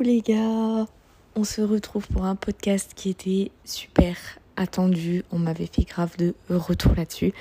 Les 0.00 0.22
gars, 0.22 0.86
on 1.36 1.44
se 1.44 1.60
retrouve 1.60 2.08
pour 2.08 2.24
un 2.24 2.34
podcast 2.34 2.94
qui 2.96 3.10
était 3.10 3.52
super 3.64 4.16
attendu. 4.56 5.22
On 5.30 5.38
m'avait 5.38 5.66
fait 5.66 5.84
grave 5.84 6.16
de 6.18 6.34
retour 6.50 6.94
là-dessus. 6.96 7.32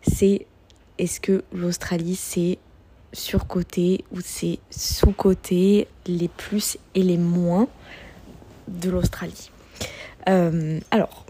C'est 0.00 0.46
est-ce 0.98 1.18
que 1.18 1.42
l'Australie 1.52 2.14
c'est 2.14 2.58
surcoté 3.12 4.04
ou 4.12 4.20
c'est 4.20 4.60
sous-côté 4.70 5.88
les 6.06 6.28
plus 6.28 6.78
et 6.94 7.02
les 7.02 7.18
moins 7.18 7.66
de 8.68 8.88
l'Australie? 8.88 9.50
Euh, 10.28 10.78
alors, 10.92 11.26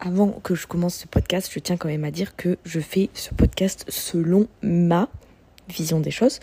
avant 0.00 0.40
que 0.42 0.56
je 0.56 0.66
commence 0.66 0.96
ce 0.96 1.06
podcast, 1.06 1.52
je 1.54 1.60
tiens 1.60 1.76
quand 1.76 1.88
même 1.88 2.04
à 2.04 2.10
dire 2.10 2.34
que 2.34 2.58
je 2.64 2.80
fais 2.80 3.10
ce 3.14 3.32
podcast 3.32 3.84
selon 3.88 4.48
ma 4.60 5.08
vision 5.68 6.00
des 6.00 6.10
choses. 6.10 6.40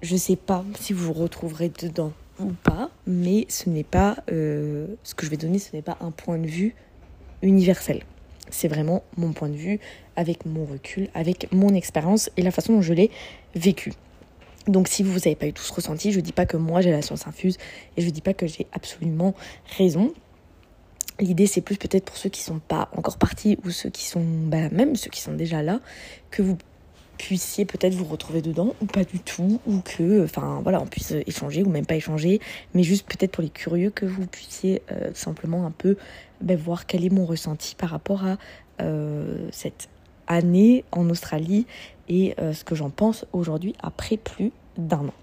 Je 0.00 0.16
sais 0.16 0.36
pas 0.36 0.64
si 0.80 0.94
vous 0.94 1.12
vous 1.12 1.12
retrouverez 1.12 1.68
dedans 1.68 2.14
ou 2.40 2.52
pas, 2.62 2.90
mais 3.06 3.46
ce 3.48 3.68
n'est 3.68 3.84
pas 3.84 4.16
euh, 4.30 4.86
ce 5.02 5.14
que 5.14 5.24
je 5.24 5.30
vais 5.30 5.36
donner, 5.36 5.58
ce 5.58 5.74
n'est 5.74 5.82
pas 5.82 5.96
un 6.00 6.10
point 6.10 6.38
de 6.38 6.46
vue 6.46 6.74
universel. 7.42 8.02
C'est 8.50 8.68
vraiment 8.68 9.02
mon 9.16 9.32
point 9.32 9.48
de 9.48 9.56
vue 9.56 9.78
avec 10.16 10.46
mon 10.46 10.64
recul, 10.64 11.08
avec 11.14 11.52
mon 11.52 11.74
expérience 11.74 12.30
et 12.36 12.42
la 12.42 12.50
façon 12.50 12.74
dont 12.74 12.82
je 12.82 12.94
l'ai 12.94 13.10
vécu. 13.54 13.92
Donc 14.66 14.88
si 14.88 15.02
vous 15.02 15.18
n'avez 15.18 15.34
pas 15.34 15.46
eu 15.46 15.52
tout 15.52 15.62
ce 15.62 15.72
ressenti, 15.72 16.12
je 16.12 16.18
ne 16.18 16.24
dis 16.24 16.32
pas 16.32 16.46
que 16.46 16.56
moi 16.56 16.80
j'ai 16.80 16.90
la 16.90 17.02
science 17.02 17.26
infuse 17.26 17.56
et 17.96 18.02
je 18.02 18.06
ne 18.06 18.10
dis 18.10 18.20
pas 18.20 18.34
que 18.34 18.46
j'ai 18.46 18.66
absolument 18.72 19.34
raison. 19.76 20.12
L'idée 21.20 21.46
c'est 21.46 21.62
plus 21.62 21.76
peut-être 21.76 22.04
pour 22.04 22.16
ceux 22.16 22.28
qui 22.28 22.42
sont 22.42 22.60
pas 22.60 22.88
encore 22.96 23.18
partis 23.18 23.58
ou 23.64 23.70
ceux 23.70 23.90
qui 23.90 24.04
sont, 24.04 24.22
bah, 24.22 24.68
même 24.70 24.94
ceux 24.94 25.10
qui 25.10 25.20
sont 25.20 25.32
déjà 25.32 25.62
là, 25.62 25.80
que 26.30 26.42
vous 26.42 26.56
puissiez 27.18 27.64
peut-être 27.64 27.94
vous 27.94 28.04
retrouver 28.04 28.40
dedans 28.40 28.74
ou 28.80 28.86
pas 28.86 29.04
du 29.04 29.18
tout 29.18 29.60
ou 29.66 29.80
que 29.80 30.24
enfin 30.24 30.60
voilà 30.62 30.80
on 30.80 30.86
puisse 30.86 31.12
échanger 31.26 31.62
ou 31.62 31.68
même 31.68 31.84
pas 31.84 31.96
échanger 31.96 32.40
mais 32.74 32.82
juste 32.82 33.06
peut-être 33.06 33.32
pour 33.32 33.42
les 33.42 33.50
curieux 33.50 33.90
que 33.90 34.06
vous 34.06 34.26
puissiez 34.26 34.82
euh, 34.92 35.10
simplement 35.14 35.66
un 35.66 35.70
peu 35.70 35.96
ben, 36.40 36.56
voir 36.56 36.86
quel 36.86 37.04
est 37.04 37.10
mon 37.10 37.26
ressenti 37.26 37.74
par 37.74 37.90
rapport 37.90 38.24
à 38.24 38.38
euh, 38.80 39.48
cette 39.50 39.88
année 40.28 40.84
en 40.92 41.10
Australie 41.10 41.66
et 42.08 42.34
euh, 42.38 42.52
ce 42.52 42.64
que 42.64 42.74
j'en 42.74 42.90
pense 42.90 43.26
aujourd'hui 43.32 43.74
après 43.80 44.16
plus 44.16 44.52
d'un 44.76 45.08
an. 45.08 45.14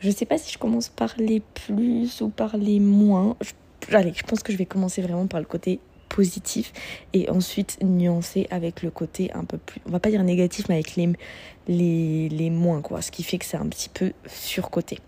Je 0.00 0.10
sais 0.10 0.26
pas 0.26 0.36
si 0.36 0.52
je 0.52 0.58
commence 0.58 0.88
par 0.88 1.14
les 1.16 1.40
plus 1.40 2.20
ou 2.20 2.28
par 2.28 2.56
les 2.56 2.80
moins. 2.80 3.36
allez, 3.90 4.12
je 4.14 4.22
pense 4.24 4.42
que 4.42 4.52
je 4.52 4.58
vais 4.58 4.66
commencer 4.66 5.00
vraiment 5.00 5.26
par 5.26 5.40
le 5.40 5.46
côté 5.46 5.80
positif 6.16 6.72
et 7.12 7.28
ensuite 7.28 7.76
nuancer 7.82 8.46
avec 8.50 8.82
le 8.82 8.90
côté 8.90 9.30
un 9.34 9.44
peu 9.44 9.58
plus, 9.58 9.82
on 9.86 9.90
va 9.90 10.00
pas 10.00 10.08
dire 10.08 10.24
négatif, 10.24 10.64
mais 10.70 10.76
avec 10.76 10.96
les, 10.96 11.12
les, 11.68 12.30
les 12.30 12.48
moins, 12.48 12.80
quoi. 12.80 13.02
Ce 13.02 13.10
qui 13.10 13.22
fait 13.22 13.36
que 13.36 13.44
c'est 13.44 13.58
un 13.58 13.66
petit 13.66 13.90
peu 13.90 14.12
surcoté. 14.26 14.98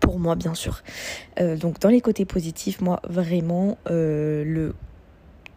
Pour 0.00 0.18
moi, 0.18 0.34
bien 0.34 0.54
sûr. 0.54 0.82
Euh, 1.38 1.56
donc, 1.56 1.78
dans 1.78 1.90
les 1.90 2.00
côtés 2.00 2.24
positifs, 2.24 2.80
moi, 2.80 3.00
vraiment, 3.08 3.78
euh, 3.88 4.42
le 4.44 4.74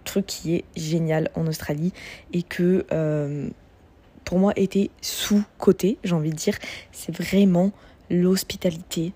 truc 0.03 0.27
qui 0.27 0.53
est 0.53 0.65
génial 0.77 1.31
en 1.33 1.47
Australie 1.47 1.91
et 2.31 2.43
que 2.43 2.85
euh, 2.91 3.49
pour 4.23 4.37
moi 4.37 4.53
était 4.55 4.91
sous-côté, 5.01 5.97
j'ai 6.03 6.13
envie 6.13 6.29
de 6.29 6.35
dire, 6.35 6.59
c'est 6.91 7.15
vraiment 7.15 7.71
l'hospitalité 8.11 9.13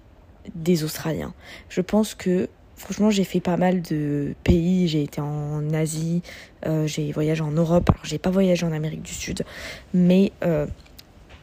des 0.55 0.83
Australiens. 0.83 1.35
Je 1.69 1.81
pense 1.81 2.15
que 2.15 2.49
Franchement, 2.75 3.09
j'ai 3.09 3.23
fait 3.23 3.39
pas 3.39 3.57
mal 3.57 3.81
de 3.81 4.33
pays. 4.43 4.87
J'ai 4.87 5.03
été 5.03 5.21
en 5.21 5.73
Asie, 5.73 6.21
euh, 6.65 6.87
j'ai 6.87 7.11
voyagé 7.11 7.41
en 7.41 7.51
Europe. 7.51 7.89
Alors, 7.89 8.05
j'ai 8.05 8.17
pas 8.17 8.29
voyagé 8.29 8.65
en 8.65 8.71
Amérique 8.71 9.03
du 9.03 9.13
Sud, 9.13 9.45
mais 9.93 10.31
euh, 10.43 10.65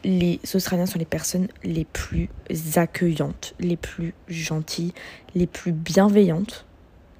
les 0.03 0.39
Australiens 0.53 0.85
sont 0.85 0.99
les 0.99 1.05
personnes 1.05 1.47
les 1.63 1.85
plus 1.85 2.29
accueillantes, 2.75 3.55
les 3.59 3.77
plus 3.77 4.13
gentilles, 4.27 4.93
les 5.35 5.47
plus 5.47 5.71
bienveillantes 5.71 6.65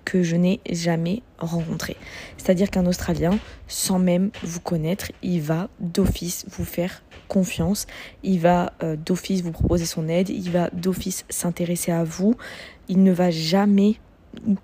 que 0.05 0.23
je 0.23 0.35
n'ai 0.35 0.59
jamais 0.69 1.21
rencontrées. 1.37 1.95
C'est-à-dire 2.37 2.69
qu'un 2.69 2.85
Australien, 2.85 3.37
sans 3.67 3.99
même 3.99 4.31
vous 4.43 4.59
connaître, 4.59 5.11
il 5.21 5.41
va 5.41 5.69
d'office 5.79 6.45
vous 6.49 6.65
faire 6.65 7.03
confiance, 7.27 7.87
il 8.23 8.39
va 8.39 8.73
euh, 8.83 8.95
d'office 8.95 9.41
vous 9.41 9.51
proposer 9.51 9.85
son 9.85 10.09
aide, 10.09 10.29
il 10.29 10.51
va 10.51 10.69
d'office 10.73 11.25
s'intéresser 11.29 11.91
à 11.91 12.03
vous, 12.03 12.35
il 12.89 13.03
ne 13.03 13.11
va 13.11 13.31
jamais 13.31 13.95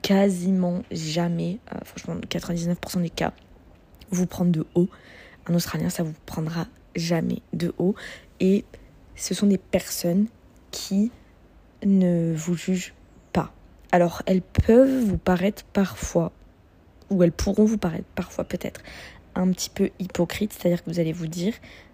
quasiment 0.02 0.84
jamais, 0.92 1.60
euh, 1.74 1.78
franchement 1.84 2.16
99% 2.16 3.02
des 3.02 3.10
cas, 3.10 3.34
vous 4.12 4.26
prendre 4.26 4.52
de 4.52 4.66
haut. 4.76 4.90
Un 5.48 5.54
Australien, 5.56 5.90
ça 5.90 6.04
vous 6.04 6.14
prendra 6.26 6.68
jamais 6.96 7.42
de 7.54 7.74
haut. 7.78 7.96
Et 8.40 8.66
ce 9.16 9.34
sont 9.34 9.48
des 9.48 9.58
personnes 9.58 10.28
qui 10.72 11.12
ne 11.86 12.34
vous 12.36 12.56
jugent 12.56 12.94
pas. 13.34 13.54
Alors, 13.92 14.22
elles 14.26 14.42
peuvent 14.42 15.04
vous 15.06 15.18
paraître 15.18 15.64
parfois, 15.66 16.32
ou 17.10 17.24
elles 17.24 17.32
pourront 17.32 17.66
vous 17.66 17.78
paraître 17.78 18.08
parfois 18.16 18.44
peut-être 18.44 18.82
un 19.36 19.52
petit 19.52 19.70
peu 19.70 19.92
hypocrites, 20.00 20.54
c'est-à-dire 20.54 20.84
que 20.84 20.90
vous 20.90 21.00
allez 21.00 21.14
vous 21.14 21.28
dire 21.28 21.54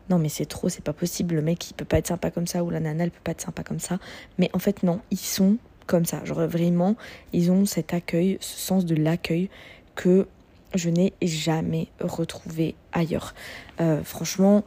non 0.09 0.19
mais 0.19 0.29
c'est 0.29 0.45
trop, 0.45 0.69
c'est 0.69 0.83
pas 0.83 0.93
possible, 0.93 1.35
le 1.35 1.41
mec 1.41 1.69
il 1.69 1.73
peut 1.73 1.85
pas 1.85 1.97
être 1.97 2.07
sympa 2.07 2.29
comme 2.29 2.47
ça 2.47 2.63
ou 2.63 2.69
la 2.69 2.79
nana 2.79 3.05
elle 3.05 3.11
peut 3.11 3.21
pas 3.23 3.31
être 3.31 3.41
sympa 3.41 3.63
comme 3.63 3.79
ça. 3.79 3.99
Mais 4.37 4.49
en 4.53 4.59
fait 4.59 4.83
non, 4.83 5.01
ils 5.11 5.17
sont 5.17 5.57
comme 5.85 6.05
ça. 6.05 6.21
Vraiment, 6.25 6.95
ils 7.31 7.51
ont 7.51 7.65
cet 7.65 7.93
accueil, 7.93 8.37
ce 8.41 8.59
sens 8.59 8.85
de 8.85 8.95
l'accueil 8.95 9.49
que 9.95 10.27
je 10.75 10.89
n'ai 10.89 11.13
jamais 11.21 11.87
retrouvé 11.99 12.75
ailleurs. 12.91 13.33
Euh, 13.79 14.03
franchement, 14.03 14.63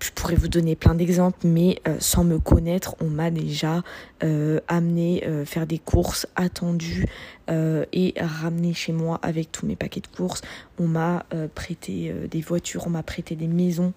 je 0.00 0.10
pourrais 0.10 0.34
vous 0.34 0.48
donner 0.48 0.76
plein 0.76 0.94
d'exemples, 0.94 1.46
mais 1.46 1.78
euh, 1.88 1.96
sans 1.98 2.24
me 2.24 2.38
connaître, 2.38 2.94
on 3.00 3.06
m'a 3.06 3.30
déjà 3.30 3.82
euh, 4.22 4.60
amené 4.68 5.26
faire 5.46 5.66
des 5.66 5.78
courses 5.78 6.26
attendues 6.36 7.06
et 7.48 8.14
ramené 8.18 8.74
chez 8.74 8.92
moi 8.92 9.18
avec 9.22 9.52
tous 9.52 9.66
mes 9.66 9.76
paquets 9.76 10.00
de 10.00 10.06
courses. 10.06 10.42
On 10.78 10.86
m'a 10.86 11.24
prêté 11.54 12.12
des 12.30 12.40
voitures, 12.40 12.86
on 12.86 12.90
m'a 12.90 13.02
prêté 13.02 13.34
des 13.34 13.46
maisons, 13.46 13.92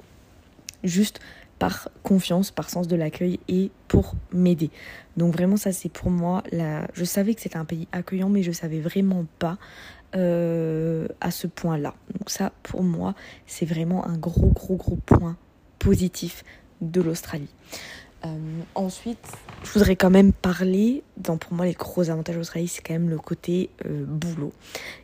juste 0.83 1.19
par 1.59 1.89
confiance, 2.03 2.51
par 2.51 2.69
sens 2.69 2.87
de 2.87 2.95
l'accueil 2.95 3.39
et 3.47 3.71
pour 3.87 4.15
m'aider. 4.31 4.69
Donc 5.15 5.33
vraiment 5.33 5.57
ça 5.57 5.71
c'est 5.71 5.89
pour 5.89 6.11
moi, 6.11 6.43
la... 6.51 6.87
je 6.93 7.03
savais 7.03 7.33
que 7.33 7.41
c'était 7.41 7.57
un 7.57 7.65
pays 7.65 7.87
accueillant 7.91 8.29
mais 8.29 8.43
je 8.43 8.51
savais 8.51 8.79
vraiment 8.79 9.25
pas 9.39 9.57
euh, 10.15 11.07
à 11.21 11.31
ce 11.31 11.47
point-là. 11.47 11.93
Donc 12.17 12.29
ça 12.29 12.51
pour 12.63 12.83
moi 12.83 13.15
c'est 13.45 13.65
vraiment 13.65 14.05
un 14.07 14.17
gros 14.17 14.49
gros 14.49 14.75
gros 14.75 14.97
point 14.97 15.37
positif 15.79 16.43
de 16.81 17.01
l'Australie. 17.01 17.49
Euh, 18.25 18.29
ensuite, 18.73 19.27
je 19.63 19.71
voudrais 19.71 19.95
quand 19.95 20.09
même 20.09 20.33
parler, 20.33 21.03
pour 21.23 21.53
moi 21.53 21.65
les 21.65 21.73
gros 21.73 22.09
avantages 22.09 22.35
de 22.35 22.39
l'Australie, 22.39 22.67
c'est 22.67 22.81
quand 22.81 22.93
même 22.93 23.09
le 23.09 23.19
côté 23.19 23.69
euh, 23.85 24.05
boulot 24.05 24.53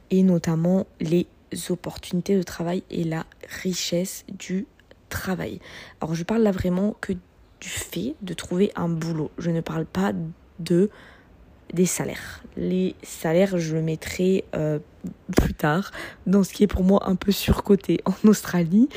et 0.09 0.23
notamment 0.23 0.87
les 0.99 1.27
opportunités 1.69 2.35
de 2.35 2.43
travail 2.43 2.83
et 2.89 3.03
la 3.03 3.25
richesse 3.61 4.25
du 4.27 4.65
travail. 5.13 5.59
Alors 6.01 6.15
je 6.15 6.23
parle 6.23 6.41
là 6.41 6.51
vraiment 6.51 6.95
que 6.99 7.13
du 7.13 7.69
fait 7.69 8.15
de 8.21 8.33
trouver 8.33 8.71
un 8.75 8.89
boulot. 8.89 9.31
Je 9.37 9.49
ne 9.49 9.61
parle 9.61 9.85
pas 9.85 10.11
de 10.59 10.89
des 11.73 11.85
salaires. 11.85 12.43
Les 12.55 12.95
salaires, 13.01 13.57
je 13.57 13.75
le 13.75 13.81
mettrai 13.81 14.45
euh, 14.53 14.79
plus 15.35 15.53
tard 15.53 15.91
dans 16.27 16.43
ce 16.43 16.53
qui 16.53 16.63
est 16.63 16.67
pour 16.67 16.83
moi 16.83 17.09
un 17.09 17.15
peu 17.15 17.31
surcoté 17.31 17.99
en 18.05 18.27
Australie. 18.27 18.89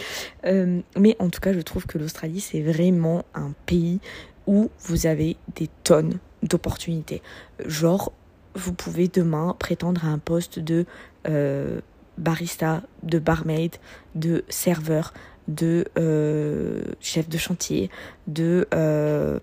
Euh, 0.45 0.81
mais 0.99 1.17
en 1.19 1.31
tout 1.31 1.41
cas, 1.41 1.53
je 1.53 1.61
trouve 1.61 1.87
que 1.87 1.97
l'Australie, 1.97 2.41
c'est 2.41 2.61
vraiment 2.61 3.25
un 3.35 3.53
pays 3.65 4.01
où 4.47 4.71
vous 4.81 5.07
avez 5.07 5.37
des 5.55 5.69
tonnes 5.85 6.19
d'opportunités. 6.43 7.23
Genre, 7.65 8.13
vous 8.55 8.73
pouvez 8.73 9.09
demain 9.09 9.57
prétendre 9.59 10.05
à 10.05 10.09
un 10.09 10.19
poste 10.19 10.59
de 10.59 10.85
euh, 11.29 11.81
barista, 12.19 12.83
de 13.03 13.19
barmaid, 13.19 13.77
de 14.15 14.45
serveur, 14.49 15.13
de 15.49 15.87
euh, 15.99 16.83
chef 17.01 17.29
de 17.29 17.39
chantier, 17.39 17.91
de, 18.27 18.67
euh, 18.75 19.39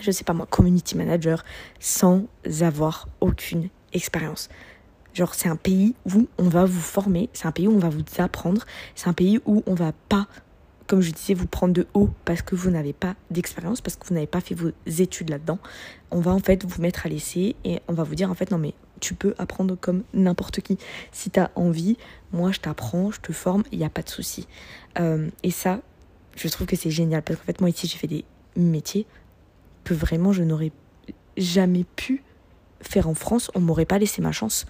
je 0.00 0.10
sais 0.10 0.24
pas 0.24 0.32
moi, 0.32 0.46
community 0.46 0.96
manager, 0.96 1.44
sans 1.80 2.24
avoir 2.60 3.08
aucune 3.20 3.68
expérience. 3.92 4.48
Genre, 5.14 5.34
c'est 5.34 5.48
un 5.48 5.56
pays 5.56 5.94
où 6.12 6.26
on 6.38 6.48
va 6.48 6.64
vous 6.64 6.80
former, 6.80 7.28
c'est 7.32 7.46
un 7.46 7.52
pays 7.52 7.68
où 7.68 7.74
on 7.74 7.78
va 7.78 7.90
vous 7.90 8.02
apprendre, 8.18 8.64
c'est 8.94 9.08
un 9.08 9.12
pays 9.12 9.40
où 9.44 9.62
on 9.66 9.74
va 9.74 9.92
pas, 10.08 10.26
comme 10.86 11.02
je 11.02 11.10
disais, 11.10 11.34
vous 11.34 11.46
prendre 11.46 11.74
de 11.74 11.86
haut 11.92 12.08
parce 12.24 12.40
que 12.40 12.54
vous 12.54 12.70
n'avez 12.70 12.94
pas 12.94 13.14
d'expérience, 13.30 13.82
parce 13.82 13.96
que 13.96 14.06
vous 14.06 14.14
n'avez 14.14 14.26
pas 14.26 14.40
fait 14.40 14.54
vos 14.54 14.70
études 14.86 15.28
là-dedans. 15.28 15.58
On 16.10 16.20
va 16.20 16.32
en 16.32 16.38
fait 16.38 16.64
vous 16.64 16.80
mettre 16.80 17.04
à 17.04 17.10
l'essai 17.10 17.56
et 17.64 17.80
on 17.88 17.92
va 17.92 18.04
vous 18.04 18.14
dire 18.14 18.30
en 18.30 18.34
fait, 18.34 18.50
non 18.50 18.58
mais 18.58 18.74
tu 19.02 19.14
peux 19.14 19.34
apprendre 19.36 19.76
comme 19.78 20.04
n'importe 20.14 20.60
qui. 20.60 20.78
Si 21.10 21.28
tu 21.28 21.40
as 21.40 21.50
envie, 21.56 21.98
moi 22.32 22.52
je 22.52 22.60
t'apprends, 22.60 23.10
je 23.10 23.20
te 23.20 23.32
forme, 23.32 23.64
il 23.72 23.78
n'y 23.78 23.84
a 23.84 23.90
pas 23.90 24.02
de 24.02 24.08
souci. 24.08 24.46
Euh, 24.98 25.28
et 25.42 25.50
ça, 25.50 25.80
je 26.36 26.48
trouve 26.48 26.66
que 26.66 26.76
c'est 26.76 26.90
génial 26.90 27.22
parce 27.22 27.38
qu'en 27.38 27.44
fait, 27.44 27.60
moi 27.60 27.68
ici, 27.68 27.86
j'ai 27.88 27.98
fait 27.98 28.06
des 28.06 28.24
métiers 28.56 29.06
que 29.84 29.92
vraiment 29.92 30.32
je 30.32 30.44
n'aurais 30.44 30.70
jamais 31.36 31.84
pu 31.84 32.22
faire 32.80 33.08
en 33.08 33.14
France. 33.14 33.50
On 33.54 33.60
m'aurait 33.60 33.86
pas 33.86 33.98
laissé 33.98 34.22
ma 34.22 34.32
chance. 34.32 34.66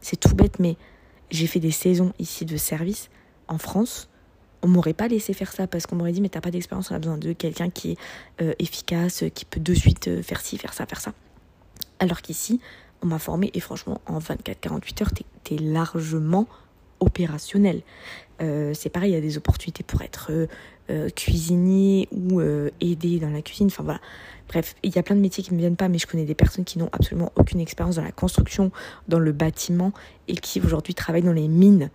C'est 0.00 0.18
tout 0.18 0.34
bête, 0.34 0.58
mais 0.58 0.76
j'ai 1.30 1.46
fait 1.46 1.60
des 1.60 1.70
saisons 1.70 2.14
ici 2.18 2.46
de 2.46 2.56
service 2.56 3.10
en 3.48 3.58
France. 3.58 4.08
on 4.62 4.68
m'aurait 4.68 4.94
pas 4.94 5.08
laissé 5.08 5.34
faire 5.34 5.52
ça 5.52 5.66
parce 5.66 5.86
qu'on 5.86 5.96
m'aurait 5.96 6.12
dit 6.12 6.22
mais 6.22 6.30
t'as 6.30 6.40
pas 6.40 6.50
d'expérience, 6.50 6.90
on 6.90 6.94
a 6.94 6.98
besoin 6.98 7.18
de 7.18 7.34
quelqu'un 7.34 7.68
qui 7.68 7.92
est 7.92 7.98
euh, 8.40 8.54
efficace, 8.58 9.24
qui 9.34 9.44
peut 9.44 9.60
de 9.60 9.74
suite 9.74 10.08
euh, 10.08 10.22
faire 10.22 10.40
ci, 10.40 10.56
faire 10.56 10.72
ça, 10.72 10.86
faire 10.86 11.02
ça. 11.02 11.12
Alors 11.98 12.22
qu'ici, 12.22 12.60
on 13.04 13.08
m'a 13.08 13.18
formé 13.18 13.50
et 13.54 13.60
franchement, 13.60 14.00
en 14.06 14.18
24-48 14.18 15.02
heures, 15.02 15.10
t'es 15.44 15.54
es 15.54 15.58
largement 15.58 16.46
opérationnel. 17.00 17.82
Euh, 18.42 18.72
c'est 18.74 18.88
pareil, 18.88 19.12
il 19.12 19.14
y 19.14 19.18
a 19.18 19.20
des 19.20 19.36
opportunités 19.36 19.84
pour 19.84 20.02
être 20.02 20.32
cuisinier 21.16 22.08
ou 22.12 22.42
aider 22.80 23.18
dans 23.18 23.30
la 23.30 23.40
cuisine. 23.40 23.68
Enfin 23.68 23.82
voilà. 23.82 24.00
Bref, 24.48 24.74
il 24.82 24.94
y 24.94 24.98
a 24.98 25.02
plein 25.02 25.16
de 25.16 25.20
métiers 25.20 25.42
qui 25.42 25.50
ne 25.52 25.56
me 25.56 25.60
viennent 25.60 25.76
pas, 25.76 25.88
mais 25.88 25.98
je 25.98 26.06
connais 26.06 26.26
des 26.26 26.34
personnes 26.34 26.64
qui 26.64 26.78
n'ont 26.78 26.90
absolument 26.92 27.32
aucune 27.36 27.60
expérience 27.60 27.96
dans 27.96 28.04
la 28.04 28.12
construction, 28.12 28.70
dans 29.08 29.18
le 29.18 29.32
bâtiment 29.32 29.92
et 30.28 30.34
qui 30.34 30.60
aujourd'hui 30.60 30.94
travaillent 30.94 31.22
dans 31.22 31.32
les 31.32 31.48
mines. 31.48 31.90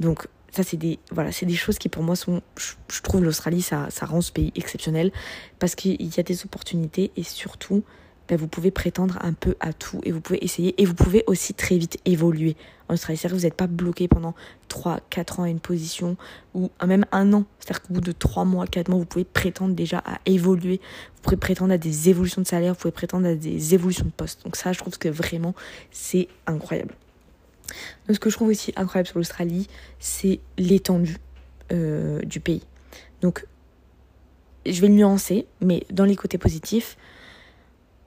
Donc 0.00 0.26
ça 0.50 0.62
c'est 0.62 0.76
des 0.76 0.98
voilà 1.12 1.32
c'est 1.32 1.46
des 1.46 1.54
choses 1.54 1.78
qui 1.78 1.88
pour 1.88 2.02
moi 2.02 2.16
sont 2.16 2.42
je, 2.56 3.02
trouve 3.02 3.22
l'Australie 3.22 3.62
ça, 3.62 3.86
ça 3.90 4.06
rend 4.06 4.20
ce 4.20 4.32
pays 4.32 4.52
exceptionnel 4.56 5.12
parce 5.58 5.74
qu'il 5.74 6.02
y 6.02 6.20
a 6.20 6.22
des 6.22 6.44
opportunités 6.44 7.12
et 7.16 7.22
surtout 7.22 7.84
ben, 8.30 8.38
vous 8.38 8.46
pouvez 8.46 8.70
prétendre 8.70 9.18
un 9.22 9.32
peu 9.32 9.56
à 9.58 9.72
tout 9.72 10.00
et 10.04 10.12
vous 10.12 10.20
pouvez 10.20 10.44
essayer 10.44 10.80
et 10.80 10.84
vous 10.84 10.94
pouvez 10.94 11.24
aussi 11.26 11.52
très 11.52 11.76
vite 11.76 11.98
évoluer. 12.04 12.56
En 12.88 12.94
Australie 12.94 13.16
c'est-à-dire 13.16 13.36
que 13.36 13.40
vous 13.40 13.46
n'êtes 13.46 13.56
pas 13.56 13.66
bloqué 13.66 14.06
pendant 14.06 14.36
3 14.68 15.00
4 15.10 15.40
ans 15.40 15.42
à 15.42 15.48
une 15.48 15.58
position 15.58 16.16
ou 16.54 16.70
même 16.86 17.04
un 17.10 17.32
an. 17.32 17.44
C'est-à-dire 17.58 17.82
qu'au 17.82 17.94
bout 17.94 18.00
de 18.00 18.12
3 18.12 18.44
mois 18.44 18.68
4 18.68 18.88
mois 18.88 18.98
vous 18.98 19.04
pouvez 19.04 19.24
prétendre 19.24 19.74
déjà 19.74 19.98
à 19.98 20.20
évoluer. 20.26 20.80
Vous 21.16 21.22
pouvez 21.22 21.36
prétendre 21.36 21.72
à 21.72 21.78
des 21.78 22.08
évolutions 22.08 22.40
de 22.40 22.46
salaire 22.46 22.74
vous 22.74 22.78
pouvez 22.78 22.92
prétendre 22.92 23.26
à 23.26 23.34
des 23.34 23.74
évolutions 23.74 24.04
de 24.04 24.12
poste. 24.12 24.44
Donc 24.44 24.54
ça 24.54 24.72
je 24.72 24.78
trouve 24.78 24.96
que 24.96 25.08
vraiment 25.08 25.56
c'est 25.90 26.28
incroyable. 26.46 26.94
Ce 28.08 28.18
que 28.18 28.30
je 28.30 28.36
trouve 28.36 28.48
aussi 28.48 28.72
incroyable 28.76 29.08
sur 29.08 29.18
l'Australie, 29.18 29.66
c'est 29.98 30.38
l'étendue 30.56 31.18
euh, 31.72 32.20
du 32.20 32.40
pays. 32.40 32.62
Donc, 33.20 33.46
je 34.66 34.80
vais 34.80 34.88
le 34.88 34.94
nuancer, 34.94 35.46
mais 35.60 35.84
dans 35.90 36.04
les 36.04 36.16
côtés 36.16 36.38
positifs, 36.38 36.96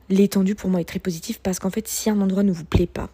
l'étendue 0.09 0.55
pour 0.55 0.69
moi 0.69 0.81
est 0.81 0.85
très 0.85 0.99
positive 0.99 1.39
parce 1.41 1.59
qu'en 1.59 1.69
fait, 1.69 1.87
si 1.87 2.09
un 2.09 2.19
endroit 2.21 2.43
ne 2.43 2.51
vous 2.51 2.65
plaît 2.65 2.87
pas, 2.87 3.09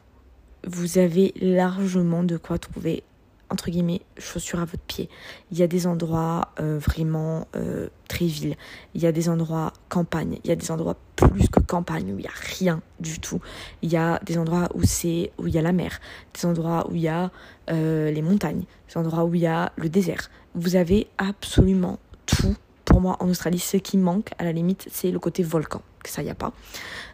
vous 0.67 0.97
avez 0.97 1.33
largement 1.39 2.23
de 2.23 2.37
quoi 2.37 2.57
trouver 2.57 3.03
entre 3.49 3.71
guillemets, 3.71 4.01
chaussures 4.17 4.59
à 4.59 4.65
votre 4.65 4.83
pied. 4.83 5.09
Il 5.51 5.57
y 5.57 5.63
a 5.63 5.67
des 5.67 5.87
endroits 5.87 6.49
euh, 6.59 6.77
vraiment 6.79 7.47
euh, 7.55 7.89
très 8.07 8.25
villes. 8.25 8.55
Il 8.93 9.01
y 9.01 9.07
a 9.07 9.11
des 9.11 9.29
endroits 9.29 9.73
campagne. 9.89 10.39
Il 10.43 10.49
y 10.49 10.51
a 10.51 10.55
des 10.55 10.71
endroits 10.71 10.95
plus 11.15 11.47
que 11.49 11.59
campagne 11.59 12.13
où 12.13 12.19
il 12.19 12.21
n'y 12.21 12.27
a 12.27 12.57
rien 12.57 12.81
du 12.99 13.19
tout. 13.19 13.41
Il 13.81 13.91
y 13.91 13.97
a 13.97 14.19
des 14.23 14.37
endroits 14.37 14.69
où 14.75 14.83
c'est 14.83 15.31
où 15.37 15.47
il 15.47 15.53
y 15.53 15.57
a 15.57 15.61
la 15.61 15.71
mer. 15.71 15.99
Des 16.33 16.45
endroits 16.45 16.87
où 16.89 16.95
il 16.95 17.01
y 17.01 17.07
a 17.07 17.31
euh, 17.69 18.11
les 18.11 18.21
montagnes. 18.21 18.63
Des 18.87 18.97
endroits 18.97 19.25
où 19.25 19.33
il 19.33 19.41
y 19.41 19.47
a 19.47 19.71
le 19.75 19.89
désert. 19.89 20.29
Vous 20.53 20.75
avez 20.75 21.07
absolument 21.17 21.99
tout. 22.25 22.55
Pour 22.89 22.99
moi, 22.99 23.15
en 23.19 23.29
Australie, 23.29 23.59
ce 23.59 23.77
qui 23.77 23.97
manque, 23.97 24.31
à 24.37 24.43
la 24.43 24.51
limite, 24.51 24.87
c'est 24.91 25.11
le 25.11 25.19
côté 25.19 25.43
volcan. 25.43 25.81
Que 26.03 26.09
ça, 26.09 26.21
n'y 26.23 26.29
a 26.29 26.35
pas. 26.35 26.51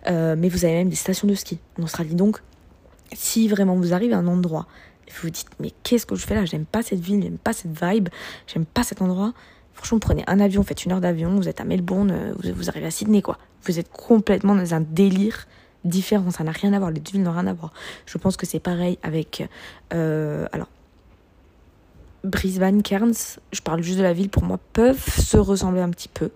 mais 0.07 0.49
vous 0.49 0.65
avez 0.65 0.73
même 0.73 0.89
des 0.89 0.95
stations 0.95 1.27
de 1.27 1.35
ski 1.35 1.59
en 1.79 1.83
Australie. 1.83 2.15
Donc, 2.15 2.39
si 3.13 3.47
vraiment 3.47 3.75
vous 3.75 3.93
arrivez 3.93 4.13
à 4.13 4.17
un 4.17 4.27
endroit 4.27 4.67
vous 5.11 5.23
vous 5.23 5.29
dites, 5.29 5.49
mais 5.59 5.71
qu'est-ce 5.83 6.05
que 6.05 6.15
je 6.15 6.25
fais 6.25 6.35
là? 6.35 6.45
J'aime 6.45 6.65
pas 6.65 6.81
cette 6.81 6.99
ville, 6.99 7.21
j'aime 7.21 7.37
pas 7.37 7.53
cette 7.53 7.79
vibe, 7.79 8.09
j'aime 8.47 8.65
pas 8.65 8.83
cet 8.83 9.01
endroit. 9.01 9.33
Franchement, 9.73 9.99
prenez 9.99 10.23
un 10.27 10.39
avion, 10.39 10.63
faites 10.63 10.85
une 10.85 10.93
heure 10.93 11.01
d'avion, 11.01 11.35
vous 11.35 11.49
êtes 11.49 11.61
à 11.61 11.65
Melbourne, 11.65 12.11
euh, 12.11 12.33
vous, 12.55 12.69
arrivez 12.69 12.87
à 12.87 12.91
Sydney, 12.91 13.21
quoi. 13.21 13.37
Vous 13.63 13.79
êtes 13.79 13.91
complètement 13.91 14.55
dans 14.55 14.73
un 14.73 14.81
délire 14.81 15.47
différent, 15.83 16.31
ça 16.31 16.43
n'a 16.43 16.51
rien 16.51 16.73
à 16.73 16.79
voir, 16.79 16.91
les 16.91 16.99
deux 16.99 17.11
villes 17.11 17.23
n'ont 17.23 17.33
rien 17.33 17.47
à 17.47 17.53
voir. 17.53 17.73
Je 18.05 18.17
pense 18.17 18.37
que 18.37 18.45
c'est 18.45 18.59
pareil 18.59 18.97
avec. 19.03 19.47
Euh, 19.93 20.47
alors. 20.51 20.67
Brisbane, 22.25 22.81
Cairns, 22.81 23.39
je 23.51 23.61
parle 23.61 23.81
juste 23.81 23.97
de 23.97 24.03
la 24.03 24.13
ville, 24.13 24.29
pour 24.29 24.43
moi, 24.43 24.59
peuvent 24.73 25.09
se 25.19 25.37
ressembler 25.37 25.81
un 25.81 25.89
petit 25.89 26.09
peu. 26.09 26.31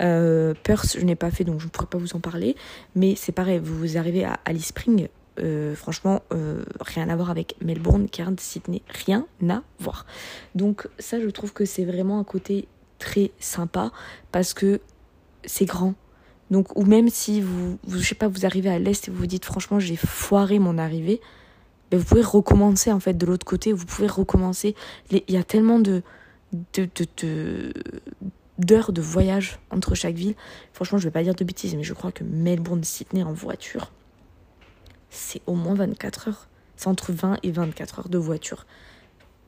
Euh, 0.00 0.54
Perth, 0.62 0.96
je 0.98 1.04
n'ai 1.04 1.16
pas 1.16 1.30
fait, 1.30 1.44
donc 1.44 1.60
je 1.60 1.66
ne 1.66 1.70
pourrais 1.70 1.86
pas 1.86 1.98
vous 1.98 2.14
en 2.14 2.20
parler. 2.20 2.56
Mais 2.94 3.14
c'est 3.16 3.32
pareil, 3.32 3.60
vous 3.62 3.96
arrivez 3.96 4.24
à 4.24 4.38
Alice 4.44 4.66
Spring, 4.66 5.08
euh, 5.40 5.74
franchement, 5.74 6.22
euh, 6.32 6.64
rien 6.80 7.08
à 7.08 7.16
voir 7.16 7.30
avec 7.30 7.56
Melbourne, 7.62 8.08
Cairns, 8.08 8.38
Sydney, 8.38 8.82
rien 9.06 9.26
à 9.48 9.62
voir. 9.78 10.06
Donc 10.54 10.88
ça, 10.98 11.20
je 11.20 11.28
trouve 11.28 11.52
que 11.52 11.64
c'est 11.64 11.84
vraiment 11.84 12.18
un 12.18 12.24
côté 12.24 12.68
très 12.98 13.30
sympa 13.38 13.92
parce 14.30 14.54
que 14.54 14.80
c'est 15.44 15.64
grand. 15.64 15.94
Donc, 16.50 16.76
ou 16.76 16.84
même 16.84 17.08
si 17.08 17.40
vous, 17.40 17.78
vous, 17.84 17.98
je 17.98 18.06
sais 18.06 18.14
pas, 18.14 18.28
vous 18.28 18.44
arrivez 18.44 18.68
à 18.68 18.78
l'est 18.78 19.08
et 19.08 19.10
vous 19.10 19.18
vous 19.18 19.26
dites 19.26 19.46
franchement 19.46 19.80
j'ai 19.80 19.96
foiré 19.96 20.58
mon 20.58 20.76
arrivée, 20.76 21.20
ben 21.92 21.98
vous 21.98 22.06
pouvez 22.06 22.22
recommencer 22.22 22.90
en 22.90 23.00
fait 23.00 23.12
de 23.12 23.26
l'autre 23.26 23.44
côté. 23.44 23.74
Vous 23.74 23.84
pouvez 23.84 24.06
recommencer. 24.06 24.74
Il 25.10 25.22
y 25.28 25.36
a 25.36 25.44
tellement 25.44 25.78
de, 25.78 26.02
d'heures 28.58 28.92
de 28.92 29.02
voyage 29.02 29.58
entre 29.70 29.94
chaque 29.94 30.14
ville. 30.14 30.34
Franchement, 30.72 30.96
je 30.96 31.04
vais 31.04 31.10
pas 31.10 31.22
dire 31.22 31.34
de 31.34 31.44
bêtises, 31.44 31.74
mais 31.74 31.82
je 31.82 31.92
crois 31.92 32.10
que 32.10 32.24
Melbourne, 32.24 32.82
Sydney 32.82 33.22
en 33.22 33.34
voiture, 33.34 33.92
c'est 35.10 35.42
au 35.46 35.54
moins 35.54 35.74
24 35.74 36.28
heures. 36.28 36.48
C'est 36.76 36.86
entre 36.86 37.12
20 37.12 37.40
et 37.42 37.50
24 37.50 37.98
heures 37.98 38.08
de 38.08 38.16
voiture. 38.16 38.64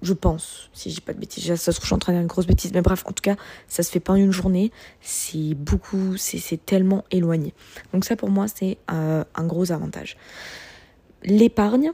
Je 0.02 0.12
pense, 0.12 0.68
si 0.74 0.90
je 0.90 0.96
dis 0.96 1.00
pas 1.00 1.14
de 1.14 1.20
bêtises. 1.20 1.46
Ça 1.46 1.56
se 1.56 1.70
trouve, 1.70 1.84
je 1.84 1.86
suis 1.86 1.94
en 1.94 1.98
train 1.98 2.12
de 2.12 2.18
dire 2.18 2.22
une 2.22 2.28
grosse 2.28 2.46
bêtise. 2.46 2.74
Mais 2.74 2.82
bref, 2.82 3.04
en 3.06 3.12
tout 3.12 3.22
cas, 3.22 3.36
ça 3.68 3.82
se 3.82 3.90
fait 3.90 4.00
pas 4.00 4.12
en 4.12 4.16
une 4.16 4.32
journée. 4.32 4.70
C'est 5.00 5.54
beaucoup, 5.54 6.18
c'est 6.18 6.62
tellement 6.66 7.04
éloigné. 7.10 7.54
Donc 7.94 8.04
ça, 8.04 8.16
pour 8.16 8.28
moi, 8.28 8.48
c'est 8.48 8.76
euh, 8.92 9.24
un 9.34 9.46
gros 9.46 9.72
avantage. 9.72 10.18
L'épargne, 11.22 11.92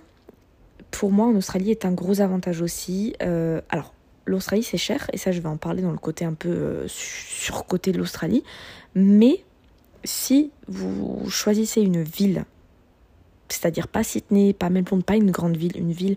pour 0.90 1.12
moi, 1.12 1.26
en 1.26 1.34
Australie, 1.34 1.70
est 1.70 1.84
un 1.84 1.92
gros 1.92 2.20
avantage 2.20 2.62
aussi. 2.62 3.14
Euh, 3.22 3.60
alors, 3.68 3.94
l'Australie, 4.26 4.62
c'est 4.62 4.78
cher. 4.78 5.08
Et 5.12 5.18
ça, 5.18 5.32
je 5.32 5.40
vais 5.40 5.48
en 5.48 5.56
parler 5.56 5.82
dans 5.82 5.92
le 5.92 5.98
côté 5.98 6.24
un 6.24 6.34
peu 6.34 6.48
euh, 6.48 6.84
sur 6.88 7.66
côté 7.66 7.92
de 7.92 7.98
l'Australie. 7.98 8.44
Mais 8.94 9.44
si 10.04 10.50
vous 10.68 11.28
choisissez 11.28 11.82
une 11.82 12.02
ville 12.02 12.44
c'est-à-dire 13.52 13.88
pas 13.88 14.02
Sydney, 14.02 14.52
pas 14.52 14.70
Melbourne, 14.70 15.02
pas 15.02 15.16
une 15.16 15.30
grande 15.30 15.56
ville, 15.56 15.76
une 15.76 15.92
ville 15.92 16.16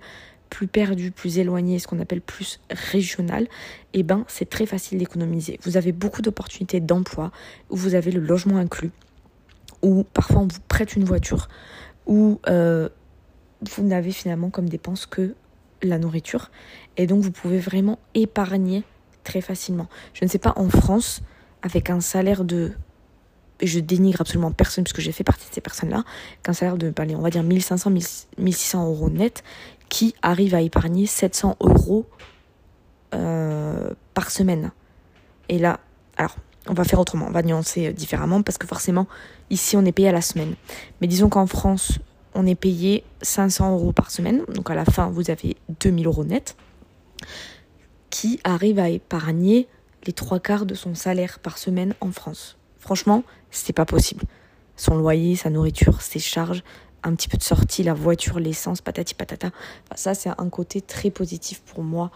plus 0.49 0.67
perdue, 0.67 1.11
plus 1.11 1.39
éloignée, 1.39 1.79
ce 1.79 1.87
qu'on 1.87 1.99
appelle 1.99 2.21
plus 2.21 2.59
régionale, 2.69 3.47
eh 3.93 4.03
ben 4.03 4.23
c'est 4.27 4.49
très 4.49 4.65
facile 4.65 4.99
d'économiser. 4.99 5.59
Vous 5.63 5.77
avez 5.77 5.91
beaucoup 5.91 6.21
d'opportunités 6.21 6.79
d'emploi 6.79 7.31
où 7.69 7.75
vous 7.75 7.95
avez 7.95 8.11
le 8.11 8.21
logement 8.21 8.57
inclus, 8.57 8.91
où 9.81 10.03
parfois 10.03 10.41
on 10.41 10.47
vous 10.47 10.59
prête 10.67 10.95
une 10.95 11.05
voiture, 11.05 11.47
où 12.05 12.39
euh, 12.47 12.87
vous 13.69 13.83
n'avez 13.83 14.11
finalement 14.11 14.49
comme 14.49 14.69
dépense 14.69 15.05
que 15.05 15.35
la 15.81 15.97
nourriture, 15.99 16.49
et 16.97 17.07
donc 17.07 17.21
vous 17.23 17.31
pouvez 17.31 17.59
vraiment 17.59 17.99
épargner 18.13 18.83
très 19.23 19.41
facilement. 19.41 19.87
Je 20.13 20.23
ne 20.23 20.29
sais 20.29 20.39
pas 20.39 20.53
en 20.55 20.69
France, 20.69 21.21
avec 21.61 21.89
un 21.89 21.99
salaire 21.99 22.43
de 22.43 22.71
je 23.61 23.79
dénigre 23.79 24.21
absolument 24.21 24.51
personne 24.51 24.83
puisque 24.83 24.99
j'ai 24.99 25.11
fait 25.11 25.23
partie 25.23 25.47
de 25.47 25.53
ces 25.53 25.61
personnes-là, 25.61 26.03
qu'un 26.41 26.53
salaire 26.53 26.77
de, 26.77 26.93
on 27.15 27.21
va 27.21 27.29
dire 27.29 27.43
1500, 27.43 27.91
1600 28.37 28.87
euros 28.87 29.09
net, 29.09 29.43
qui 29.89 30.15
arrive 30.21 30.55
à 30.55 30.61
épargner 30.61 31.05
700 31.05 31.57
euros 31.61 32.05
euh, 33.13 33.91
par 34.13 34.31
semaine. 34.31 34.71
Et 35.49 35.59
là, 35.59 35.79
alors, 36.17 36.35
on 36.67 36.73
va 36.73 36.83
faire 36.83 36.99
autrement, 36.99 37.27
on 37.27 37.31
va 37.31 37.43
nuancer 37.43 37.87
euh, 37.87 37.93
différemment 37.93 38.41
parce 38.41 38.57
que 38.57 38.67
forcément, 38.67 39.07
ici, 39.49 39.77
on 39.77 39.85
est 39.85 39.91
payé 39.91 40.09
à 40.09 40.11
la 40.11 40.21
semaine. 40.21 40.55
Mais 40.99 41.07
disons 41.07 41.29
qu'en 41.29 41.45
France, 41.47 41.99
on 42.35 42.45
est 42.45 42.55
payé 42.55 43.03
500 43.21 43.73
euros 43.73 43.91
par 43.91 44.11
semaine, 44.11 44.43
donc 44.53 44.69
à 44.69 44.75
la 44.75 44.85
fin, 44.85 45.07
vous 45.07 45.29
avez 45.29 45.57
2000 45.79 46.07
euros 46.07 46.23
net, 46.23 46.55
qui 48.09 48.39
arrive 48.43 48.79
à 48.79 48.89
épargner 48.89 49.67
les 50.05 50.13
trois 50.13 50.39
quarts 50.39 50.65
de 50.65 50.75
son 50.75 50.95
salaire 50.95 51.39
par 51.39 51.57
semaine 51.57 51.93
en 52.01 52.11
France. 52.11 52.57
Franchement, 52.77 53.23
c'est 53.51 53.73
pas 53.73 53.85
possible. 53.85 54.23
Son 54.75 54.95
loyer, 54.95 55.35
sa 55.35 55.49
nourriture, 55.49 56.01
ses 56.01 56.19
charges, 56.19 56.63
un 57.03 57.15
petit 57.15 57.27
peu 57.27 57.37
de 57.37 57.43
sortie, 57.43 57.83
la 57.83 57.93
voiture, 57.93 58.39
l'essence, 58.39 58.81
patati 58.81 59.13
patata. 59.13 59.51
ça, 59.95 60.13
c'est 60.13 60.29
un 60.29 60.49
côté 60.49 60.81
très 60.81 61.09
positif 61.09 61.61
pour 61.61 61.83
moi 61.83 62.11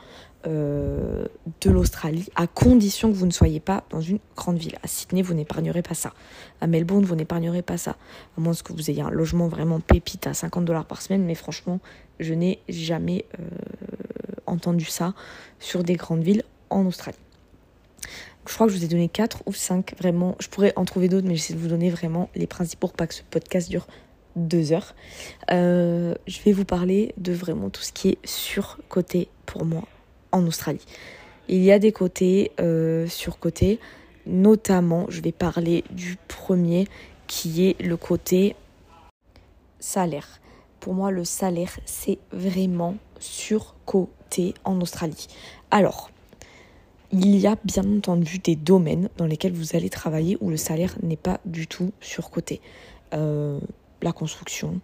euh, 0.45 1.25
de 1.61 1.71
l'Australie, 1.71 2.29
à 2.35 2.45
condition 2.45 3.11
que 3.11 3.15
vous 3.15 3.25
ne 3.25 3.31
soyez 3.31 3.59
pas 3.59 3.83
dans 3.89 4.01
une 4.01 4.19
grande 4.35 4.57
ville. 4.57 4.77
À 4.83 4.87
Sydney, 4.87 5.21
vous 5.21 5.33
n'épargnerez 5.33 5.81
pas 5.81 5.95
ça. 5.95 6.13
À 6.61 6.67
Melbourne, 6.67 7.03
vous 7.03 7.15
n'épargnerez 7.15 7.63
pas 7.63 7.77
ça. 7.77 7.97
À 8.37 8.41
moins 8.41 8.53
que 8.53 8.71
vous 8.71 8.89
ayez 8.89 9.01
un 9.01 9.09
logement 9.09 9.47
vraiment 9.47 9.79
pépite 9.79 10.27
à 10.27 10.33
50 10.33 10.63
dollars 10.65 10.85
par 10.85 11.01
semaine, 11.01 11.25
mais 11.25 11.35
franchement, 11.35 11.79
je 12.19 12.33
n'ai 12.33 12.59
jamais 12.69 13.25
euh, 13.39 13.43
entendu 14.45 14.85
ça 14.85 15.13
sur 15.59 15.83
des 15.83 15.95
grandes 15.95 16.23
villes 16.23 16.43
en 16.69 16.85
Australie. 16.85 17.17
Je 18.47 18.53
crois 18.53 18.67
que 18.67 18.73
je 18.73 18.77
vous 18.77 18.85
ai 18.85 18.87
donné 18.87 19.09
4 19.09 19.43
ou 19.47 19.53
5 19.53 19.95
vraiment. 19.97 20.35
Je 20.39 20.47
pourrais 20.47 20.73
en 20.75 20.85
trouver 20.85 21.09
d'autres, 21.09 21.27
mais 21.27 21.35
j'essaie 21.35 21.53
de 21.53 21.59
vous 21.59 21.67
donner 21.67 21.89
vraiment 21.89 22.29
les 22.35 22.47
principaux 22.47 22.87
pour 22.87 22.93
pas 22.93 23.07
que 23.07 23.13
ce 23.13 23.23
podcast 23.23 23.69
dure 23.69 23.87
2 24.35 24.71
heures. 24.71 24.95
Euh, 25.51 26.13
je 26.27 26.39
vais 26.43 26.53
vous 26.53 26.63
parler 26.63 27.13
de 27.17 27.33
vraiment 27.33 27.69
tout 27.69 27.81
ce 27.81 27.91
qui 27.91 28.09
est 28.09 28.25
surcoté 28.25 29.29
pour 29.45 29.65
moi 29.65 29.83
en 30.31 30.45
Australie. 30.45 30.85
Il 31.47 31.63
y 31.63 31.71
a 31.71 31.79
des 31.79 31.91
côtés 31.91 32.51
euh, 32.59 33.07
surcotés, 33.07 33.79
notamment, 34.25 35.05
je 35.09 35.21
vais 35.21 35.31
parler 35.31 35.83
du 35.91 36.17
premier 36.27 36.87
qui 37.27 37.67
est 37.67 37.81
le 37.81 37.97
côté 37.97 38.55
salaire. 39.79 40.39
Pour 40.79 40.93
moi, 40.93 41.11
le 41.11 41.23
salaire, 41.23 41.79
c'est 41.85 42.19
vraiment 42.31 42.95
surcoté 43.19 44.53
en 44.63 44.79
Australie. 44.81 45.27
Alors, 45.71 46.09
il 47.11 47.37
y 47.37 47.47
a 47.47 47.55
bien 47.63 47.83
entendu 47.97 48.39
des 48.39 48.55
domaines 48.55 49.09
dans 49.17 49.25
lesquels 49.25 49.53
vous 49.53 49.75
allez 49.75 49.89
travailler 49.89 50.37
où 50.41 50.49
le 50.49 50.57
salaire 50.57 50.95
n'est 51.01 51.15
pas 51.15 51.39
du 51.45 51.67
tout 51.67 51.91
surcoté. 52.01 52.61
Euh, 53.13 53.59
la 54.01 54.11
construction, 54.11 54.81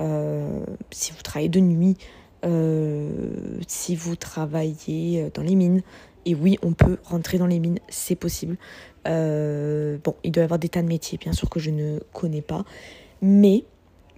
euh, 0.00 0.64
si 0.90 1.12
vous 1.12 1.22
travaillez 1.22 1.50
de 1.50 1.60
nuit, 1.60 1.96
euh, 2.44 3.08
si 3.66 3.96
vous 3.96 4.16
travaillez 4.16 5.30
dans 5.34 5.42
les 5.42 5.54
mines, 5.54 5.82
et 6.26 6.34
oui, 6.34 6.58
on 6.62 6.72
peut 6.72 6.98
rentrer 7.04 7.38
dans 7.38 7.46
les 7.46 7.58
mines, 7.58 7.78
c'est 7.88 8.16
possible. 8.16 8.56
bon, 9.04 10.14
il 10.24 10.30
doit 10.30 10.42
y 10.42 10.44
avoir 10.44 10.58
des 10.58 10.68
tas 10.68 10.82
de 10.82 10.88
métiers, 10.88 11.18
bien 11.18 11.32
sûr, 11.32 11.48
que 11.48 11.60
je 11.60 11.70
ne 11.70 12.00
connais 12.12 12.42
pas. 12.42 12.64
Mais 13.22 13.64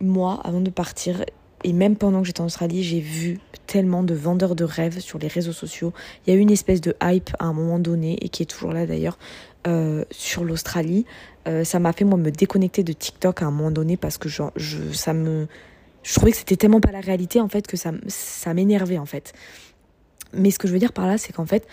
moi, 0.00 0.40
avant 0.44 0.60
de 0.60 0.70
partir, 0.70 1.24
et 1.62 1.72
même 1.72 1.96
pendant 1.96 2.20
que 2.20 2.26
j'étais 2.26 2.40
en 2.40 2.46
Australie, 2.46 2.82
j'ai 2.82 3.00
vu 3.00 3.38
tellement 3.66 4.02
de 4.02 4.14
vendeurs 4.14 4.56
de 4.56 4.64
rêves 4.64 4.98
sur 5.00 5.18
les 5.18 5.28
réseaux 5.28 5.52
sociaux. 5.52 5.92
Il 6.26 6.32
y 6.32 6.36
a 6.36 6.38
eu 6.38 6.40
une 6.40 6.50
espèce 6.50 6.80
de 6.80 6.94
hype 7.02 7.30
à 7.38 7.44
un 7.44 7.52
moment 7.52 7.78
donné, 7.78 8.18
et 8.20 8.28
qui 8.28 8.42
est 8.42 8.46
toujours 8.46 8.72
là 8.72 8.86
d'ailleurs, 8.86 9.18
euh, 9.66 10.04
sur 10.10 10.44
l'Australie. 10.44 11.04
Euh, 11.46 11.64
ça 11.64 11.78
m'a 11.78 11.92
fait 11.92 12.04
moi 12.04 12.18
me 12.18 12.30
déconnecter 12.30 12.82
de 12.82 12.92
TikTok 12.92 13.42
à 13.42 13.46
un 13.46 13.50
moment 13.50 13.70
donné 13.70 13.96
parce 13.96 14.18
que 14.18 14.28
genre, 14.28 14.52
je, 14.56 14.92
ça 14.92 15.12
me, 15.12 15.48
je 16.02 16.14
trouvais 16.14 16.32
que 16.32 16.38
c'était 16.38 16.56
tellement 16.56 16.80
pas 16.80 16.92
la 16.92 17.00
réalité 17.00 17.40
en 17.40 17.48
fait 17.48 17.66
que 17.66 17.76
ça, 17.76 17.92
ça 18.08 18.54
m'énervait 18.54 18.98
en 18.98 19.06
fait. 19.06 19.32
Mais 20.32 20.50
ce 20.50 20.58
que 20.58 20.68
je 20.68 20.72
veux 20.72 20.78
dire 20.78 20.92
par 20.92 21.06
là, 21.06 21.18
c'est 21.18 21.32
qu'en 21.32 21.46
fait, 21.46 21.66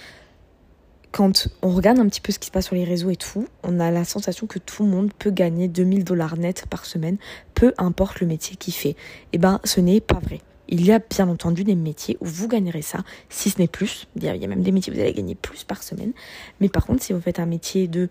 quand 1.12 1.48
on 1.62 1.70
regarde 1.70 2.00
un 2.00 2.08
petit 2.08 2.22
peu 2.22 2.32
ce 2.32 2.40
qui 2.40 2.48
se 2.48 2.52
passe 2.52 2.66
sur 2.66 2.76
les 2.76 2.84
réseaux 2.84 3.10
et 3.10 3.16
tout, 3.16 3.48
on 3.64 3.80
a 3.80 3.92
la 3.92 4.04
sensation 4.04 4.48
que 4.48 4.60
tout 4.60 4.84
le 4.84 4.90
monde 4.90 5.12
peut 5.18 5.32
gagner 5.32 5.68
2000 5.68 6.04
dollars 6.04 6.38
net 6.38 6.66
par 6.70 6.86
semaine, 6.86 7.18
peu 7.54 7.74
importe 7.78 8.20
le 8.20 8.28
métier 8.28 8.56
qu'il 8.56 8.74
fait. 8.74 8.96
Eh 9.34 9.38
ben, 9.38 9.60
ce 9.64 9.80
n'est 9.80 10.02
pas 10.02 10.20
vrai. 10.20 10.42
Il 10.70 10.86
y 10.86 10.92
a 10.92 11.00
bien 11.00 11.30
entendu 11.30 11.64
des 11.64 11.76
métiers 11.76 12.18
où 12.20 12.26
vous 12.26 12.48
gagnerez 12.50 12.82
ça, 12.82 13.00
si 13.30 13.50
ce 13.50 13.58
n'est 13.60 13.70
plus. 13.70 14.08
Il 14.18 14.24
y 14.24 14.30
a 14.30 14.48
même 14.48 14.64
des 14.64 14.72
métiers 14.72 14.92
où 14.92 14.96
vous 14.96 15.02
allez 15.02 15.14
gagner 15.14 15.36
plus 15.36 15.64
par 15.64 15.82
semaine. 15.82 16.12
Mais 16.60 16.68
par 16.68 16.86
contre, 16.86 17.02
si 17.02 17.14
vous 17.14 17.22
faites 17.22 17.40
un 17.40 17.46
métier 17.46 17.88
de 17.88 18.10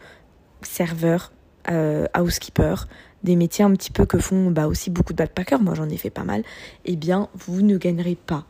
serveur, 0.62 1.32
euh, 1.70 2.06
housekeeper, 2.18 2.88
des 3.26 3.36
métiers 3.36 3.64
un 3.64 3.72
petit 3.72 3.90
peu 3.90 4.06
que 4.06 4.18
font 4.18 4.50
bah, 4.50 4.66
aussi 4.68 4.88
beaucoup 4.88 5.12
de 5.12 5.18
backpackers, 5.18 5.60
moi 5.60 5.74
j'en 5.74 5.88
ai 5.88 5.96
fait 5.96 6.10
pas 6.10 6.24
mal, 6.24 6.42
eh 6.84 6.96
bien, 6.96 7.28
vous 7.34 7.60
ne 7.60 7.76
gagnerez 7.76 8.14
pas, 8.14 8.46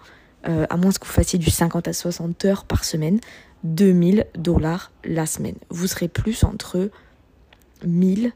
euh, 0.46 0.66
à 0.70 0.76
moins 0.76 0.92
que 0.92 1.04
vous 1.04 1.12
fassiez 1.12 1.38
du 1.38 1.50
50 1.50 1.88
à 1.88 1.92
60 1.92 2.44
heures 2.44 2.64
par 2.64 2.84
semaine, 2.84 3.18
2000 3.64 4.26
dollars 4.36 4.92
la 5.04 5.26
semaine. 5.26 5.56
Vous 5.70 5.86
serez 5.86 6.08
plus 6.08 6.44
entre 6.44 6.90
1000, 7.84 8.32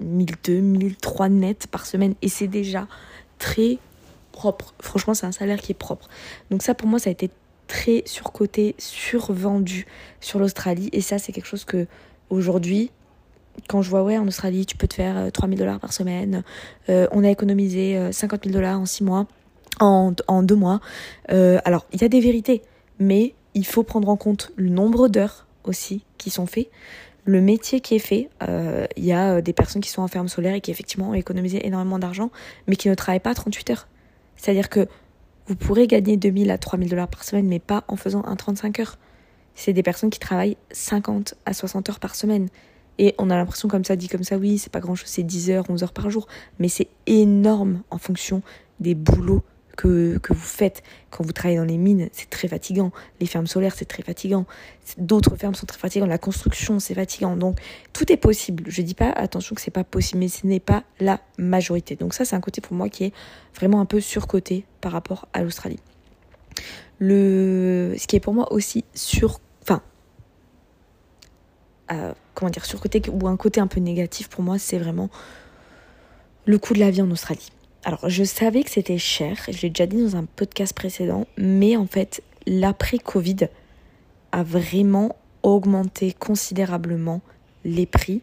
1002, 0.00 0.60
1003 0.60 1.28
net 1.28 1.66
par 1.66 1.84
semaine. 1.84 2.14
Et 2.22 2.28
c'est 2.28 2.46
déjà 2.46 2.86
très 3.38 3.78
propre. 4.32 4.72
Franchement, 4.80 5.14
c'est 5.14 5.26
un 5.26 5.32
salaire 5.32 5.60
qui 5.60 5.72
est 5.72 5.74
propre. 5.74 6.08
Donc 6.50 6.62
ça, 6.62 6.74
pour 6.74 6.88
moi, 6.88 6.98
ça 7.00 7.10
a 7.10 7.12
été 7.12 7.28
très 7.66 8.02
surcoté, 8.06 8.76
survendu 8.78 9.86
sur 10.20 10.38
l'Australie. 10.38 10.88
Et 10.92 11.00
ça, 11.00 11.18
c'est 11.18 11.32
quelque 11.32 11.46
chose 11.46 11.64
que 11.64 11.86
aujourd'hui, 12.30 12.90
quand 13.68 13.82
je 13.82 13.90
vois, 13.90 14.02
ouais, 14.02 14.18
en 14.18 14.26
Australie, 14.26 14.66
tu 14.66 14.76
peux 14.76 14.88
te 14.88 14.94
faire 14.94 15.30
3000 15.32 15.58
euh, 15.58 15.58
dollars 15.58 15.80
par 15.80 15.92
semaine. 15.92 16.42
Euh, 16.88 17.06
on 17.12 17.24
a 17.24 17.30
économisé 17.30 18.12
50 18.12 18.44
000 18.44 18.54
dollars 18.54 18.80
en 18.80 18.86
6 18.86 19.04
mois, 19.04 19.26
en, 19.80 20.12
en 20.28 20.42
2 20.42 20.54
mois. 20.54 20.80
Euh, 21.30 21.58
alors, 21.64 21.86
il 21.92 22.00
y 22.00 22.04
a 22.04 22.08
des 22.08 22.20
vérités, 22.20 22.62
mais 22.98 23.34
il 23.54 23.66
faut 23.66 23.82
prendre 23.82 24.08
en 24.08 24.16
compte 24.16 24.52
le 24.56 24.68
nombre 24.68 25.08
d'heures 25.08 25.46
aussi 25.64 26.04
qui 26.18 26.30
sont 26.30 26.46
faites, 26.46 26.70
le 27.24 27.40
métier 27.40 27.80
qui 27.80 27.94
est 27.94 28.00
fait. 28.00 28.28
Euh, 28.42 28.86
il 28.96 29.04
y 29.04 29.12
a 29.12 29.34
euh, 29.34 29.40
des 29.40 29.52
personnes 29.52 29.82
qui 29.82 29.90
sont 29.90 30.02
en 30.02 30.08
ferme 30.08 30.28
solaire 30.28 30.54
et 30.54 30.60
qui 30.60 30.70
effectivement 30.70 31.10
ont 31.10 31.14
économisé 31.14 31.66
énormément 31.66 31.98
d'argent, 31.98 32.30
mais 32.66 32.76
qui 32.76 32.88
ne 32.88 32.94
travaillent 32.94 33.20
pas 33.20 33.34
38 33.34 33.70
heures. 33.70 33.88
C'est-à-dire 34.36 34.68
que 34.68 34.86
vous 35.46 35.56
pourrez 35.56 35.86
gagner 35.86 36.16
2000 36.16 36.50
à 36.50 36.58
3000 36.58 36.88
dollars 36.88 37.08
par 37.08 37.24
semaine, 37.24 37.46
mais 37.46 37.58
pas 37.58 37.84
en 37.88 37.96
faisant 37.96 38.24
un 38.24 38.36
35 38.36 38.80
heures. 38.80 38.98
C'est 39.54 39.72
des 39.72 39.82
personnes 39.82 40.10
qui 40.10 40.20
travaillent 40.20 40.56
50 40.70 41.34
à 41.44 41.52
60 41.52 41.90
heures 41.90 42.00
par 42.00 42.14
semaine. 42.14 42.48
Et 43.00 43.14
on 43.16 43.30
a 43.30 43.36
l'impression 43.36 43.66
comme 43.66 43.82
ça, 43.82 43.96
dit 43.96 44.08
comme 44.08 44.24
ça, 44.24 44.36
oui, 44.36 44.58
c'est 44.58 44.70
pas 44.70 44.80
grand 44.80 44.94
chose, 44.94 45.08
c'est 45.08 45.22
10 45.22 45.50
heures, 45.50 45.64
11 45.70 45.82
heures 45.82 45.92
par 45.94 46.10
jour. 46.10 46.28
Mais 46.58 46.68
c'est 46.68 46.88
énorme 47.06 47.82
en 47.88 47.96
fonction 47.96 48.42
des 48.78 48.94
boulots 48.94 49.42
que, 49.74 50.20
vous 50.28 50.34
faites 50.34 50.82
quand 51.08 51.24
vous 51.24 51.32
travaillez 51.32 51.58
dans 51.58 51.64
les 51.64 51.78
mines, 51.78 52.10
c'est 52.12 52.28
très 52.28 52.46
fatigant. 52.46 52.92
Les 53.18 53.26
fermes 53.26 53.46
solaires, 53.46 53.74
c'est 53.74 53.86
très 53.86 54.02
fatigant. 54.02 54.44
D'autres 54.98 55.34
fermes 55.36 55.54
sont 55.54 55.64
très 55.64 55.78
fatigantes. 55.78 56.10
La 56.10 56.18
construction, 56.18 56.78
c'est 56.78 56.92
fatigant. 56.92 57.36
Donc, 57.36 57.56
tout 57.94 58.12
est 58.12 58.18
possible. 58.18 58.64
Je 58.66 58.82
dis 58.82 58.92
pas, 58.92 59.08
attention, 59.08 59.54
que 59.54 59.62
c'est 59.62 59.70
pas 59.70 59.84
possible, 59.84 60.20
mais 60.20 60.28
ce 60.28 60.46
n'est 60.46 60.60
pas 60.60 60.84
la 61.00 61.20
majorité. 61.38 61.96
Donc, 61.96 62.12
ça, 62.12 62.26
c'est 62.26 62.36
un 62.36 62.42
côté 62.42 62.60
pour 62.60 62.76
moi 62.76 62.90
qui 62.90 63.04
est 63.04 63.12
vraiment 63.56 63.80
un 63.80 63.86
peu 63.86 64.02
surcoté 64.02 64.66
par 64.82 64.92
rapport 64.92 65.26
à 65.32 65.42
l'Australie. 65.42 65.80
Le... 66.98 67.94
Ce 67.96 68.06
qui 68.06 68.16
est 68.16 68.20
pour 68.20 68.34
moi 68.34 68.52
aussi 68.52 68.84
sur. 68.94 69.40
Comment 72.34 72.50
dire, 72.50 72.64
surcoté 72.64 73.02
ou 73.10 73.26
un 73.26 73.36
côté 73.36 73.60
un 73.60 73.66
peu 73.66 73.80
négatif 73.80 74.28
pour 74.28 74.42
moi, 74.42 74.58
c'est 74.58 74.78
vraiment 74.78 75.10
le 76.46 76.58
coût 76.58 76.74
de 76.74 76.80
la 76.80 76.90
vie 76.90 77.02
en 77.02 77.10
Australie. 77.10 77.50
Alors, 77.84 78.08
je 78.08 78.24
savais 78.24 78.62
que 78.62 78.70
c'était 78.70 78.98
cher, 78.98 79.36
je 79.48 79.62
l'ai 79.62 79.70
déjà 79.70 79.86
dit 79.86 80.02
dans 80.02 80.16
un 80.16 80.24
podcast 80.24 80.74
précédent, 80.74 81.26
mais 81.38 81.76
en 81.76 81.86
fait, 81.86 82.22
l'après-Covid 82.46 83.48
a 84.32 84.42
vraiment 84.42 85.16
augmenté 85.42 86.12
considérablement 86.12 87.22
les 87.64 87.86
prix 87.86 88.20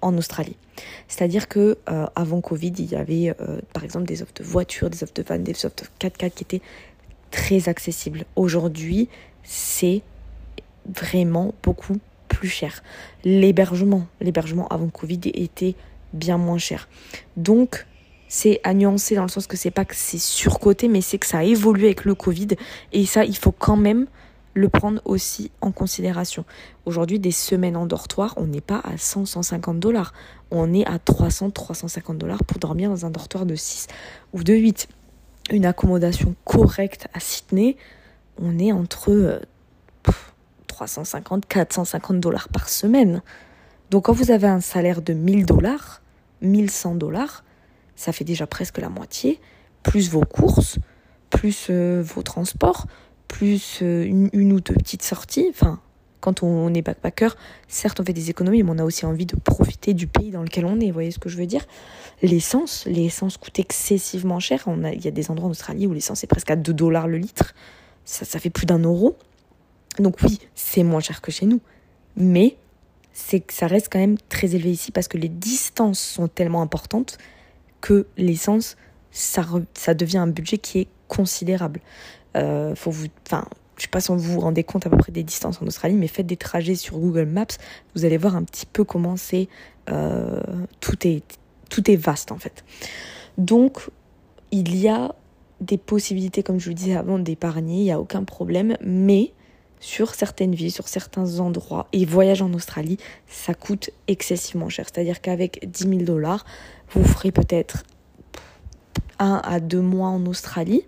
en 0.00 0.16
Australie. 0.16 0.56
C'est-à-dire 1.08 1.48
que 1.48 1.76
euh, 1.90 2.06
avant 2.14 2.40
Covid, 2.40 2.72
il 2.78 2.86
y 2.86 2.94
avait 2.94 3.34
euh, 3.40 3.60
par 3.72 3.84
exemple 3.84 4.06
des 4.06 4.22
offres 4.22 4.34
de 4.34 4.44
voitures, 4.44 4.90
des 4.90 5.02
offres 5.02 5.14
de 5.14 5.22
vannes, 5.22 5.42
des 5.42 5.66
offres 5.66 5.76
de 5.76 6.08
4x4 6.08 6.30
qui 6.30 6.44
étaient 6.44 6.62
très 7.30 7.68
accessibles. 7.68 8.24
Aujourd'hui, 8.36 9.08
c'est 9.42 10.02
vraiment 10.86 11.52
beaucoup 11.62 11.96
plus 12.38 12.48
cher. 12.48 12.82
L'hébergement, 13.24 14.06
l'hébergement 14.20 14.68
avant 14.68 14.88
Covid 14.88 15.20
était 15.34 15.74
bien 16.12 16.38
moins 16.38 16.58
cher. 16.58 16.88
Donc 17.36 17.84
c'est 18.28 18.60
à 18.62 18.74
nuancer 18.74 19.16
dans 19.16 19.22
le 19.22 19.28
sens 19.28 19.48
que 19.48 19.56
c'est 19.56 19.72
pas 19.72 19.84
que 19.84 19.96
c'est 19.96 20.20
surcoté, 20.20 20.86
mais 20.86 21.00
c'est 21.00 21.18
que 21.18 21.26
ça 21.26 21.38
a 21.38 21.42
évolué 21.42 21.86
avec 21.86 22.04
le 22.04 22.14
Covid. 22.14 22.48
Et 22.92 23.06
ça, 23.06 23.24
il 23.24 23.36
faut 23.36 23.50
quand 23.50 23.76
même 23.76 24.06
le 24.54 24.68
prendre 24.68 25.00
aussi 25.04 25.50
en 25.60 25.72
considération. 25.72 26.44
Aujourd'hui, 26.84 27.18
des 27.18 27.32
semaines 27.32 27.76
en 27.76 27.86
dortoir, 27.86 28.34
on 28.36 28.46
n'est 28.46 28.60
pas 28.60 28.78
à 28.78 28.94
100-150 28.94 29.80
dollars. 29.80 30.12
On 30.52 30.72
est 30.72 30.86
à 30.86 30.98
300-350 30.98 32.18
dollars 32.18 32.44
pour 32.44 32.58
dormir 32.58 32.90
dans 32.90 33.04
un 33.04 33.10
dortoir 33.10 33.46
de 33.46 33.56
6 33.56 33.88
ou 34.32 34.44
de 34.44 34.54
8. 34.54 34.88
Une 35.50 35.66
accommodation 35.66 36.36
correcte 36.44 37.08
à 37.14 37.20
Sydney, 37.20 37.76
on 38.40 38.58
est 38.58 38.72
entre 38.72 39.40
350-450 40.86 42.14
euh, 42.14 42.18
dollars 42.18 42.48
par 42.48 42.68
semaine. 42.68 43.22
Donc 43.90 44.04
quand 44.04 44.12
vous 44.12 44.30
avez 44.30 44.46
un 44.46 44.60
salaire 44.60 45.02
de 45.02 45.12
1000 45.12 45.46
dollars, 45.46 46.02
1100 46.42 46.96
dollars, 46.96 47.44
ça 47.96 48.12
fait 48.12 48.24
déjà 48.24 48.46
presque 48.46 48.78
la 48.78 48.88
moitié, 48.88 49.40
plus 49.82 50.10
vos 50.10 50.20
courses, 50.20 50.78
plus 51.30 51.68
euh, 51.70 52.02
vos 52.04 52.22
transports, 52.22 52.86
plus 53.26 53.80
euh, 53.82 54.04
une, 54.04 54.52
ou 54.52 54.60
deux 54.60 54.74
petites 54.74 55.02
sorties. 55.02 55.46
Enfin, 55.50 55.80
quand 56.20 56.42
on, 56.42 56.72
est 56.74 56.82
backpacker, 56.82 57.30
certes 57.68 58.00
on 58.00 58.04
fait 58.04 58.12
des 58.12 58.30
économies, 58.30 58.62
mais 58.62 58.70
on 58.70 58.78
a 58.78 58.84
aussi 58.84 59.06
envie 59.06 59.26
de 59.26 59.36
profiter 59.36 59.94
du 59.94 60.06
pays 60.06 60.30
dans 60.30 60.42
lequel 60.42 60.64
on 60.64 60.80
est. 60.80 60.86
Vous 60.86 60.92
voyez 60.92 61.10
ce 61.10 61.18
que 61.18 61.28
je 61.28 61.36
veux 61.36 61.46
dire? 61.46 61.64
L'essence, 62.22 62.84
l'essence 62.86 63.36
coûte 63.36 63.58
excessivement 63.58 64.40
cher. 64.40 64.64
Il 64.92 65.04
y 65.04 65.08
a 65.08 65.12
des 65.12 65.30
endroits 65.30 65.48
en 65.48 65.52
Australie 65.52 65.86
où 65.86 65.92
l'essence 65.92 66.24
est 66.24 66.26
presque 66.26 66.50
à 66.50 66.56
2 66.56 66.72
dollars 66.72 67.08
le 67.08 67.18
litre. 67.18 67.54
Ça, 68.04 68.24
ça 68.24 68.38
fait 68.38 68.50
plus 68.50 68.66
d'un 68.66 68.80
euro. 68.80 69.16
Donc 69.98 70.16
oui, 70.22 70.38
c'est 70.54 70.82
moins 70.82 71.00
cher 71.00 71.20
que 71.20 71.30
chez 71.30 71.46
nous. 71.46 71.60
Mais 72.16 72.56
c'est 73.12 73.40
que 73.40 73.52
ça 73.52 73.66
reste 73.66 73.88
quand 73.90 73.98
même 73.98 74.18
très 74.28 74.54
élevé 74.54 74.70
ici 74.70 74.92
parce 74.92 75.08
que 75.08 75.18
les 75.18 75.28
distances 75.28 76.00
sont 76.00 76.28
tellement 76.28 76.62
importantes 76.62 77.18
que 77.80 78.06
l'essence, 78.16 78.76
ça, 79.10 79.44
ça 79.74 79.94
devient 79.94 80.18
un 80.18 80.26
budget 80.26 80.58
qui 80.58 80.80
est 80.80 80.88
considérable. 81.08 81.80
Euh, 82.36 82.74
faut 82.74 82.90
vous, 82.90 83.06
enfin, 83.26 83.44
je 83.76 83.82
sais 83.82 83.88
pas 83.88 84.00
si 84.00 84.12
vous 84.12 84.18
vous 84.18 84.40
rendez 84.40 84.64
compte 84.64 84.86
à 84.86 84.90
peu 84.90 84.96
près 84.96 85.12
des 85.12 85.22
distances 85.22 85.62
en 85.62 85.66
Australie, 85.66 85.94
mais 85.94 86.08
faites 86.08 86.26
des 86.26 86.36
trajets 86.36 86.74
sur 86.74 86.98
Google 86.98 87.26
Maps, 87.26 87.46
vous 87.94 88.04
allez 88.04 88.18
voir 88.18 88.36
un 88.36 88.42
petit 88.42 88.66
peu 88.66 88.84
comment 88.84 89.16
c'est. 89.16 89.48
Euh, 89.90 90.40
tout, 90.80 91.06
est, 91.06 91.22
tout 91.70 91.90
est 91.90 91.96
vaste 91.96 92.30
en 92.30 92.38
fait. 92.38 92.64
Donc, 93.38 93.88
il 94.50 94.76
y 94.76 94.88
a 94.88 95.14
des 95.60 95.78
possibilités, 95.78 96.42
comme 96.42 96.60
je 96.60 96.68
vous 96.68 96.74
disais 96.74 96.96
avant, 96.96 97.18
d'épargner, 97.18 97.78
il 97.78 97.84
n'y 97.84 97.92
a 97.92 98.00
aucun 98.00 98.24
problème, 98.24 98.76
mais 98.80 99.32
sur 99.80 100.14
certaines 100.14 100.54
villes, 100.54 100.72
sur 100.72 100.88
certains 100.88 101.40
endroits, 101.40 101.88
et 101.92 102.04
voyager 102.04 102.42
en 102.42 102.52
Australie, 102.54 102.98
ça 103.26 103.54
coûte 103.54 103.90
excessivement 104.06 104.68
cher. 104.68 104.86
C'est-à-dire 104.92 105.20
qu'avec 105.20 105.68
10 105.70 105.88
000 105.88 105.94
dollars, 106.02 106.44
vous 106.90 107.04
ferez 107.04 107.32
peut-être 107.32 107.84
un 109.18 109.40
à 109.44 109.60
deux 109.60 109.80
mois 109.80 110.08
en 110.08 110.24
Australie, 110.26 110.84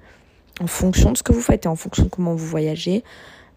en 0.60 0.66
fonction 0.66 1.12
de 1.12 1.16
ce 1.16 1.22
que 1.22 1.32
vous 1.32 1.40
faites 1.40 1.66
et 1.66 1.68
en 1.68 1.76
fonction 1.76 2.04
de 2.04 2.08
comment 2.08 2.34
vous 2.34 2.46
voyagez. 2.46 3.02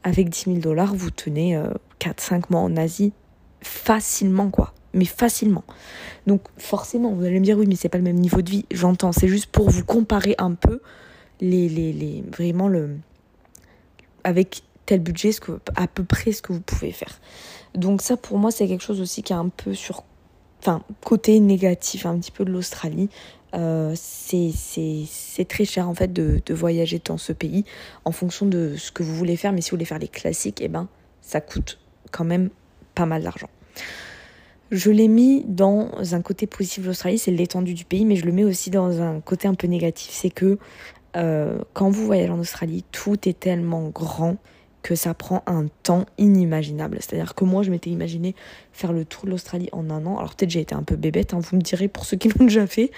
Avec 0.03 0.29
10 0.29 0.45
000 0.45 0.57
dollars, 0.57 0.93
vous 0.93 1.11
tenez 1.11 1.57
4-5 1.99 2.35
euh, 2.35 2.39
mois 2.49 2.61
en 2.61 2.75
Asie 2.75 3.13
facilement, 3.61 4.49
quoi. 4.49 4.73
Mais 4.93 5.05
facilement. 5.05 5.63
Donc 6.27 6.41
forcément, 6.57 7.13
vous 7.13 7.23
allez 7.23 7.39
me 7.39 7.45
dire, 7.45 7.57
oui, 7.57 7.65
mais 7.67 7.75
c'est 7.75 7.89
pas 7.89 7.97
le 7.97 8.03
même 8.03 8.19
niveau 8.19 8.41
de 8.41 8.49
vie. 8.49 8.65
J'entends, 8.71 9.11
c'est 9.11 9.27
juste 9.27 9.47
pour 9.47 9.69
vous 9.69 9.83
comparer 9.83 10.35
un 10.37 10.53
peu 10.53 10.81
les, 11.41 11.67
les, 11.67 11.93
les, 11.93 12.23
vraiment 12.31 12.67
le, 12.67 12.97
avec 14.23 14.61
tel 14.85 14.99
budget, 14.99 15.31
ce 15.31 15.39
à 15.75 15.87
peu 15.87 16.03
près 16.03 16.31
ce 16.31 16.41
que 16.41 16.53
vous 16.53 16.61
pouvez 16.61 16.91
faire. 16.91 17.19
Donc 17.75 18.01
ça 18.01 18.17
pour 18.17 18.37
moi 18.37 18.51
c'est 18.51 18.67
quelque 18.67 18.83
chose 18.83 19.01
aussi 19.01 19.23
qui 19.23 19.33
est 19.33 19.37
un 19.37 19.49
peu 19.49 19.73
sur 19.73 20.03
enfin 20.59 20.83
côté 21.03 21.39
négatif 21.39 22.05
un 22.05 22.17
petit 22.17 22.31
peu 22.31 22.45
de 22.45 22.51
l'Australie. 22.51 23.09
Euh, 23.55 23.93
c'est 23.95 25.45
très 25.47 25.65
cher 25.65 25.87
en 25.87 25.93
fait 25.93 26.11
de, 26.11 26.41
de, 26.43 26.53
voyager 26.55 26.99
dans 27.05 27.19
ce 27.19 27.33
pays 27.33 27.65
en 28.03 28.11
fonction 28.11 28.47
de 28.47 28.75
ce 28.77 28.91
que 28.91 29.03
vous 29.03 29.15
voulez 29.15 29.37
faire. 29.37 29.53
Mais 29.53 29.61
si 29.61 29.69
vous 29.69 29.75
voulez 29.75 29.85
faire 29.85 29.99
les 29.99 30.07
classiques, 30.07 30.59
eh 30.61 30.67
ben 30.67 30.87
ça 31.21 31.39
coûte 31.39 31.79
quand 32.11 32.25
même 32.25 32.49
pas 32.95 33.05
mal 33.05 33.23
d'argent. 33.23 33.49
Je 34.71 34.89
l'ai 34.89 35.07
mis 35.07 35.43
dans 35.47 35.91
un 36.15 36.21
côté 36.21 36.47
positif 36.47 36.83
de 36.83 36.87
l'Australie, 36.87 37.19
c'est 37.19 37.31
l'étendue 37.31 37.75
du 37.75 37.85
pays, 37.85 38.05
mais 38.05 38.15
je 38.15 38.25
le 38.25 38.31
mets 38.31 38.43
aussi 38.43 38.71
dans 38.71 39.01
un 39.01 39.19
côté 39.21 39.47
un 39.47 39.53
peu 39.53 39.67
négatif, 39.67 40.11
c'est 40.11 40.31
que 40.31 40.57
euh, 41.15 41.59
quand 41.73 41.91
vous 41.91 42.05
voyagez 42.05 42.31
en 42.31 42.39
Australie, 42.39 42.83
tout 42.91 43.29
est 43.29 43.39
tellement 43.39 43.89
grand 43.89 44.37
que 44.83 44.95
ça 44.95 45.13
prend 45.13 45.41
un 45.47 45.67
temps 45.81 46.05
inimaginable. 46.17 46.97
C'est-à-dire 46.99 47.33
que 47.33 47.45
moi, 47.45 47.63
je 47.63 47.71
m'étais 47.71 47.89
imaginé 47.89 48.35
faire 48.73 48.93
le 48.93 49.05
tour 49.05 49.25
de 49.25 49.31
l'Australie 49.31 49.69
en 49.71 49.89
un 49.89 50.05
an. 50.05 50.17
Alors 50.17 50.35
peut-être 50.35 50.51
j'ai 50.51 50.59
été 50.59 50.75
un 50.75 50.83
peu 50.83 50.97
bébête, 50.97 51.33
hein, 51.33 51.39
vous 51.39 51.55
me 51.55 51.61
direz 51.61 51.87
pour 51.87 52.05
ceux 52.05 52.17
qui 52.17 52.29
l'ont 52.29 52.45
déjà 52.45 52.67
fait, 52.67 52.91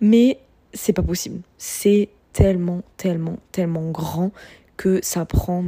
mais 0.00 0.38
c'est 0.72 0.94
pas 0.94 1.02
possible. 1.02 1.40
C'est 1.58 2.08
tellement, 2.32 2.82
tellement, 2.96 3.38
tellement 3.52 3.90
grand 3.90 4.32
que 4.76 4.98
ça 5.02 5.24
prend 5.24 5.64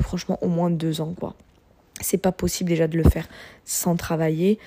franchement 0.00 0.38
au 0.42 0.48
moins 0.48 0.70
deux 0.70 1.00
ans, 1.00 1.14
quoi. 1.18 1.34
C'est 2.00 2.18
pas 2.18 2.32
possible 2.32 2.70
déjà 2.70 2.88
de 2.88 2.96
le 2.96 3.04
faire 3.04 3.28
sans 3.64 3.94
travailler. 3.94 4.58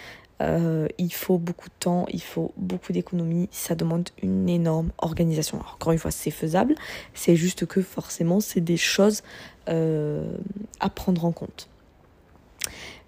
Euh, 0.42 0.88
il 0.98 1.14
faut 1.14 1.38
beaucoup 1.38 1.70
de 1.70 1.76
temps, 1.80 2.06
il 2.12 2.22
faut 2.22 2.52
beaucoup 2.58 2.92
d'économie, 2.92 3.48
ça 3.52 3.76
demande 3.76 4.10
une 4.22 4.50
énorme 4.50 4.92
organisation. 4.98 5.60
encore 5.74 5.94
une 5.94 6.00
fois, 6.00 6.12
c'est 6.12 6.32
faisable, 6.32 6.76
c'est 7.14 7.36
juste 7.36 7.66
que 7.66 7.82
forcément, 7.82 8.40
c'est 8.40 8.62
des 8.62 8.78
choses 8.78 9.24
euh, 9.70 10.38
à 10.80 10.90
prendre 10.90 11.24
en 11.26 11.32
compte. 11.32 11.70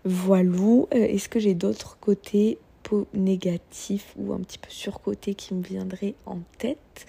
Voilà, 0.05 0.50
euh, 0.50 0.86
est-ce 0.91 1.27
que 1.27 1.39
j'ai 1.39 1.53
d'autres 1.53 1.98
côtés 2.00 2.60
négatifs 3.13 4.13
ou 4.15 4.31
un 4.31 4.39
petit 4.39 4.57
peu 4.57 4.69
surcotés 4.69 5.36
qui 5.36 5.53
me 5.53 5.62
viendraient 5.62 6.15
en 6.25 6.39
tête? 6.57 7.05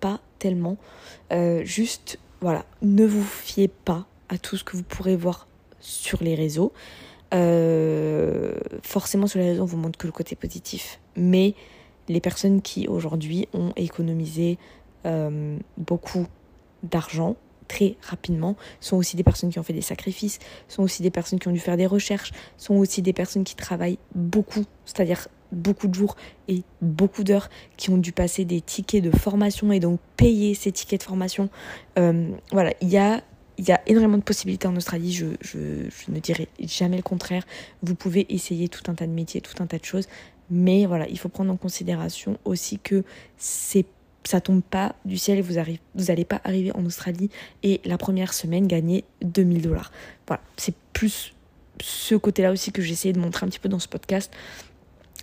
Pas 0.00 0.20
tellement. 0.38 0.78
juste, 1.64 2.18
voilà, 2.40 2.64
ne 2.80 3.04
vous 3.04 3.22
fiez 3.22 3.68
pas 3.68 4.06
à 4.30 4.38
tout 4.38 4.56
ce 4.56 4.64
que 4.64 4.78
vous 4.78 4.82
pourrez 4.82 5.16
voir 5.16 5.46
sur 5.82 6.22
les 6.22 6.34
réseaux. 6.34 6.72
Euh, 7.34 8.54
forcément, 8.82 9.26
sur 9.26 9.38
les 9.38 9.50
réseaux, 9.50 9.62
on 9.62 9.66
vous 9.66 9.76
montre 9.76 9.98
que 9.98 10.06
le 10.06 10.12
côté 10.12 10.36
positif. 10.36 11.00
Mais 11.16 11.54
les 12.08 12.20
personnes 12.20 12.62
qui 12.62 12.88
aujourd'hui 12.88 13.48
ont 13.52 13.72
économisé 13.76 14.58
euh, 15.06 15.58
beaucoup 15.76 16.26
d'argent 16.82 17.36
très 17.68 17.96
rapidement 18.02 18.56
sont 18.80 18.96
aussi 18.96 19.16
des 19.16 19.22
personnes 19.22 19.50
qui 19.50 19.58
ont 19.58 19.62
fait 19.62 19.72
des 19.72 19.80
sacrifices, 19.80 20.38
sont 20.68 20.82
aussi 20.82 21.02
des 21.02 21.10
personnes 21.10 21.38
qui 21.38 21.48
ont 21.48 21.52
dû 21.52 21.60
faire 21.60 21.76
des 21.76 21.86
recherches, 21.86 22.32
sont 22.56 22.74
aussi 22.74 23.02
des 23.02 23.12
personnes 23.12 23.44
qui 23.44 23.54
travaillent 23.54 23.98
beaucoup, 24.14 24.64
c'est-à-dire 24.84 25.28
beaucoup 25.52 25.86
de 25.86 25.94
jours 25.94 26.16
et 26.48 26.62
beaucoup 26.80 27.24
d'heures, 27.24 27.48
qui 27.76 27.90
ont 27.90 27.98
dû 27.98 28.12
passer 28.12 28.44
des 28.44 28.60
tickets 28.60 29.02
de 29.02 29.10
formation 29.10 29.70
et 29.72 29.80
donc 29.80 30.00
payer 30.16 30.54
ces 30.54 30.72
tickets 30.72 31.00
de 31.00 31.04
formation. 31.04 31.50
Euh, 31.98 32.30
voilà, 32.50 32.72
il 32.80 32.88
y 32.88 32.98
a 32.98 33.22
il 33.58 33.68
y 33.68 33.72
a 33.72 33.80
énormément 33.86 34.18
de 34.18 34.22
possibilités 34.22 34.66
en 34.66 34.76
Australie, 34.76 35.12
je, 35.12 35.26
ne 36.08 36.18
dirai 36.18 36.48
jamais 36.60 36.96
le 36.96 37.02
contraire. 37.02 37.44
Vous 37.82 37.94
pouvez 37.94 38.26
essayer 38.28 38.68
tout 38.68 38.90
un 38.90 38.94
tas 38.94 39.06
de 39.06 39.12
métiers, 39.12 39.40
tout 39.40 39.62
un 39.62 39.66
tas 39.66 39.78
de 39.78 39.84
choses, 39.84 40.08
mais 40.50 40.86
voilà, 40.86 41.08
il 41.08 41.18
faut 41.18 41.28
prendre 41.28 41.52
en 41.52 41.56
considération 41.56 42.38
aussi 42.44 42.78
que 42.78 43.04
c'est 43.36 43.86
ça 44.24 44.40
tombe 44.40 44.62
pas 44.62 44.94
du 45.04 45.18
ciel 45.18 45.38
et 45.38 45.42
vous 45.42 45.54
n'allez 45.54 46.24
pas 46.24 46.40
arriver 46.44 46.70
en 46.76 46.86
Australie 46.86 47.28
et 47.64 47.80
la 47.84 47.98
première 47.98 48.32
semaine 48.32 48.68
gagner 48.68 49.02
2000 49.22 49.62
dollars. 49.62 49.90
Voilà, 50.28 50.40
c'est 50.56 50.76
plus 50.92 51.34
ce 51.80 52.14
côté-là 52.14 52.52
aussi 52.52 52.70
que 52.70 52.82
j'ai 52.82 53.12
de 53.12 53.18
montrer 53.18 53.46
un 53.46 53.48
petit 53.48 53.58
peu 53.58 53.68
dans 53.68 53.80
ce 53.80 53.88
podcast 53.88 54.32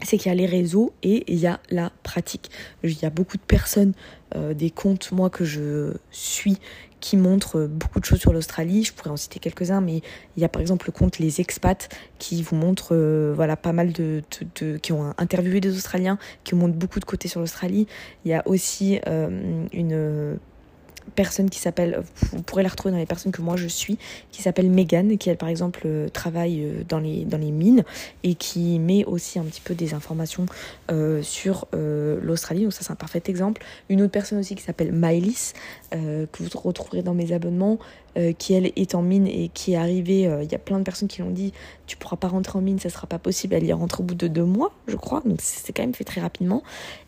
c'est 0.04 0.18
qu'il 0.18 0.30
y 0.30 0.32
a 0.32 0.36
les 0.36 0.46
réseaux 0.46 0.94
et 1.04 1.32
il 1.32 1.39
y 1.39 1.48
a 1.48 1.60
la 1.70 1.92
pratique. 2.04 2.50
Il 2.84 3.00
y 3.00 3.06
a 3.06 3.10
beaucoup 3.10 3.38
de 3.38 3.44
personnes, 3.44 3.94
euh, 4.36 4.54
des 4.54 4.72
comptes, 4.72 5.12
moi, 5.12 5.30
que 5.30 5.44
je 5.44 5.94
suis, 6.12 6.58
qui 7.00 7.18
montrent 7.18 7.66
beaucoup 7.68 8.00
de 8.00 8.06
choses 8.06 8.20
sur 8.20 8.34
l'Australie. 8.34 8.84
Je 8.84 8.94
pourrais 8.94 9.10
en 9.10 9.18
citer 9.18 9.40
quelques-uns, 9.40 9.82
mais 9.82 10.02
il 10.38 10.42
y 10.42 10.46
a 10.46 10.50
par 10.50 10.62
exemple 10.62 10.88
le 10.88 10.92
compte 10.92 11.20
Les 11.20 11.42
Expats 11.42 11.90
qui 12.18 12.42
vous 12.42 12.56
montre 12.56 12.90
euh, 12.92 13.34
voilà, 13.36 13.56
pas 13.58 13.74
mal 13.74 13.92
de, 13.92 14.24
de, 14.60 14.78
qui 14.78 14.94
ont 14.94 15.14
interviewé 15.18 15.62
des 15.62 15.76
Australiens, 15.76 16.18
qui 16.44 16.56
montrent 16.56 16.78
beaucoup 16.78 17.00
de 17.00 17.06
côtés 17.06 17.28
sur 17.28 17.40
l'Australie. 17.40 17.88
Il 18.26 18.32
y 18.32 18.34
a 18.34 18.44
aussi 18.48 19.00
euh, 19.08 19.66
une 19.72 20.40
personne 21.10 21.50
qui 21.50 21.60
s'appelle, 21.60 22.02
vous 22.32 22.41
pourrez 22.41 22.63
la 22.63 22.69
retrouver 22.69 22.91
dans 22.91 22.98
les 22.98 23.06
personnes 23.06 23.32
que 23.32 23.41
moi 23.41 23.56
je 23.56 23.67
suis, 23.67 23.98
qui 24.32 24.41
s'appelle 24.41 24.69
Megan, 24.69 25.17
qui 25.17 25.30
elle 25.30 25.38
par 25.38 25.50
exemple 25.50 25.82
euh, 25.86 26.10
travaille 26.10 26.63
euh, 26.63 26.84
dans 26.88 27.00
les, 27.00 27.26
dans 27.26 27.38
les 27.38 27.52
mines 27.52 27.84
et 28.24 28.36
qui 28.36 28.80
met 28.80 29.06
aussi 29.06 29.39
un 29.39 29.43
petit 29.43 29.62
peu 29.62 29.76
des 29.76 29.93
informations 29.93 30.45
euh, 30.91 31.22
sur 31.22 31.67
l'Australie, 31.74 32.63
donc 32.63 32.74
ça 32.74 32.84
c'est 32.84 32.91
un 32.91 32.95
parfait 32.95 33.22
exemple. 33.28 33.62
Une 33.89 34.02
autre 34.02 34.12
personne 34.12 34.39
aussi 34.39 34.56
qui 34.56 34.63
s'appelle 34.63 34.91
Mylis, 34.91 35.54
que 35.91 36.28
vous 36.39 36.50
retrouverez 36.60 37.02
dans 37.02 37.13
mes 37.13 37.32
abonnements, 37.32 37.80
qui 38.38 38.54
elle 38.54 38.72
est 38.76 38.95
en 38.95 39.02
mine 39.02 39.28
et 39.28 39.50
qui 39.54 39.74
est 39.74 39.76
arrivée, 39.76 40.22
il 40.41 40.52
y 40.52 40.56
a 40.56 40.60
plein 40.60 40.80
de 40.80 40.84
personnes 40.84 41.08
qui 41.08 41.22
l'ont 41.22 41.30
dit, 41.30 41.54
tu 41.88 41.98
pourras 41.98 42.17
pas 42.17 42.28
rentrer 42.28 42.58
en 42.58 42.62
mine, 42.62 42.80
ça 42.80 42.89
sera 42.89 43.08
pas 43.08 43.19
possible, 43.19 43.56
elle 43.56 43.65
y 43.65 43.74
rentre 43.74 44.02
au 44.02 44.04
bout 44.04 44.15
de 44.15 44.28
deux 44.28 44.43
mois, 44.43 44.72
je 44.88 44.95
crois, 44.95 45.22
donc 45.26 45.39
c'est 45.41 45.74
quand 45.74 45.84
même 45.84 45.93
fait 45.93 46.04
très 46.04 46.22
rapidement. 46.22 46.63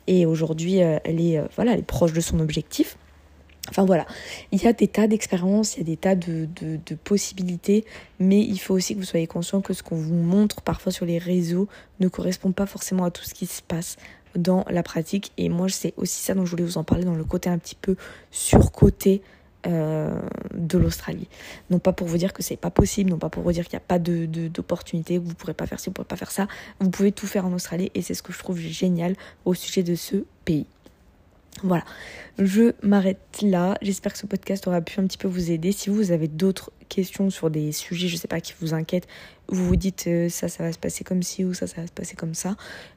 Et 0.08 0.26
aujourd'hui, 0.26 0.78
elle 0.78 1.22
est, 1.22 1.42
voilà, 1.56 1.74
elle 1.74 1.80
est 1.80 1.84
proche 1.84 2.14
de 2.14 2.22
son 2.22 2.40
objectif. 2.40 2.98
Enfin 3.70 3.86
voilà, 3.86 4.08
il 4.52 4.62
y 4.62 4.68
a 4.68 4.74
des 4.74 4.88
tas 4.88 5.08
d'expériences, 5.08 5.76
il 5.76 5.80
y 5.80 5.82
a 5.82 5.86
des 5.86 5.98
tas 5.98 6.16
de, 6.16 6.48
possibilités, 7.04 7.86
mais 8.20 8.42
il 8.42 8.58
faut 8.58 8.74
aussi 8.74 8.96
que 8.96 9.00
vous 9.00 9.06
soyez 9.06 9.28
conscient 9.28 9.62
que 9.62 9.74
ce 9.74 9.84
qu'on 9.84 9.96
vous 9.96 10.16
montre 10.16 10.62
parfois 10.62 10.92
sur 10.92 11.06
les 11.06 11.20
réseaux 11.20 11.68
ne 12.00 12.08
correspond 12.08 12.52
pas 12.52 12.66
forcément 12.66 13.06
à 13.06 13.12
tout 13.12 13.24
ce 13.24 13.34
qui 13.34 13.46
se 13.46 13.62
passe 13.62 13.98
dans 14.36 14.66
la 14.70 14.82
pratique. 14.82 15.32
Et 15.38 15.48
moi, 15.48 15.70
c'est 15.70 15.94
aussi 15.98 16.24
ça 16.24 16.34
dont 16.34 16.46
je 16.46 16.52
voulais 16.52 16.64
vous 16.64 16.78
en 16.78 16.84
parler 16.84 17.06
dans 17.06 17.14
le 17.14 17.24
côté 17.24 17.50
un 17.50 17.60
petit 17.60 17.76
peu 17.76 17.96
surcoté 18.32 19.22
euh, 19.68 20.20
de 20.56 20.80
l'Australie. 20.80 21.28
Non 21.70 21.78
pas 21.78 21.94
pour 21.94 22.08
vous 22.08 22.18
dire 22.18 22.34
que 22.34 22.42
c'est 22.42 22.58
pas 22.58 22.72
possible, 22.72 23.12
non 23.12 23.20
pas 23.20 23.30
pour 23.30 23.44
vous 23.44 23.52
dire 23.52 23.66
qu'il 23.66 23.78
n'y 23.78 23.84
a 23.84 23.86
pas 23.88 24.00
de, 24.00 24.26
d'opportunités, 24.48 25.18
que 25.18 25.24
vous 25.24 25.36
pourrez 25.36 25.54
pas 25.54 25.68
faire 25.68 25.80
ci, 25.80 25.90
vous 25.90 25.94
pourrez 25.94 26.08
pas 26.08 26.16
faire 26.16 26.32
ça. 26.32 26.48
Vous 26.80 26.90
pouvez 26.90 27.12
tout 27.12 27.28
faire 27.28 27.46
en 27.46 27.54
Australie 27.54 27.92
et 27.94 28.02
c'est 28.02 28.16
ce 28.16 28.24
que 28.24 28.34
je 28.34 28.40
trouve 28.40 28.58
génial 28.58 29.16
au 29.46 29.54
sujet 29.54 29.84
de 29.84 29.94
ce 29.94 30.26
pays. 30.46 30.66
Voilà, 31.64 31.84
je 32.40 32.74
m'arrête 32.82 33.20
là. 33.44 33.78
J'espère 33.82 34.14
que 34.14 34.18
ce 34.18 34.26
podcast 34.26 34.66
aura 34.68 34.82
pu 34.82 35.00
un 35.00 35.06
petit 35.06 35.18
peu 35.18 35.28
vous 35.28 35.52
aider. 35.52 35.72
Si 35.72 35.90
vous 35.90 36.12
avez 36.12 36.28
d'autres 36.28 36.72
questions 36.90 37.30
sur 37.30 37.50
des 37.50 37.72
sujets, 37.72 38.08
je 38.08 38.16
sais 38.16 38.28
pas, 38.28 38.42
qui 38.42 38.54
vous 38.60 38.74
inquiètent, 38.74 39.08
vous 39.48 39.66
vous 39.66 39.76
dites 39.76 40.06
euh, 40.08 40.28
ça, 40.28 40.48
ça 40.48 40.64
va 40.64 40.72
se 40.72 40.80
passer 40.80 41.04
comme 41.04 41.22
ci 41.24 41.46
ou 41.46 41.54
ça, 41.54 41.68
ça 41.68 41.82
va 41.82 41.88
se 41.88 41.92
passer 41.92 42.16
comme 42.16 42.34
ça, 42.34 42.56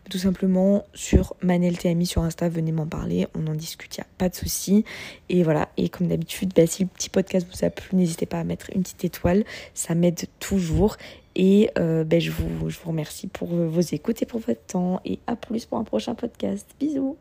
tout 0.08 0.18
simplement 0.18 0.84
sur 0.94 1.34
Manel 1.42 1.76
TMI 1.76 2.06
sur 2.06 2.22
Insta, 2.22 2.48
venez 2.48 2.72
m'en 2.72 2.86
parler, 2.86 3.26
on 3.34 3.46
en 3.46 3.54
discute, 3.54 3.96
il 3.96 4.00
n'y 4.00 4.04
a 4.04 4.08
pas 4.18 4.28
de 4.28 4.34
souci. 4.34 4.84
Et 5.28 5.42
voilà, 5.42 5.68
et 5.76 5.88
comme 5.88 6.08
d'habitude, 6.08 6.52
bah, 6.56 6.66
si 6.66 6.84
le 6.84 6.88
petit 6.88 7.10
podcast 7.10 7.46
vous 7.52 7.64
a 7.64 7.70
plu, 7.70 7.96
n'hésitez 7.96 8.26
pas 8.26 8.40
à 8.40 8.44
mettre 8.44 8.70
une 8.74 8.82
petite 8.82 9.04
étoile, 9.04 9.44
ça 9.74 9.94
m'aide 9.94 10.26
toujours. 10.40 10.96
Et 11.36 11.70
euh, 11.78 12.04
ben, 12.04 12.20
je, 12.20 12.30
vous, 12.30 12.70
je 12.70 12.78
vous 12.78 12.90
remercie 12.90 13.26
pour 13.26 13.48
vos 13.48 13.80
écoutes 13.80 14.22
et 14.22 14.26
pour 14.26 14.40
votre 14.40 14.64
temps. 14.64 15.00
Et 15.04 15.18
à 15.26 15.34
plus 15.36 15.66
pour 15.66 15.78
un 15.78 15.84
prochain 15.84 16.14
podcast. 16.14 16.68
Bisous 16.78 17.16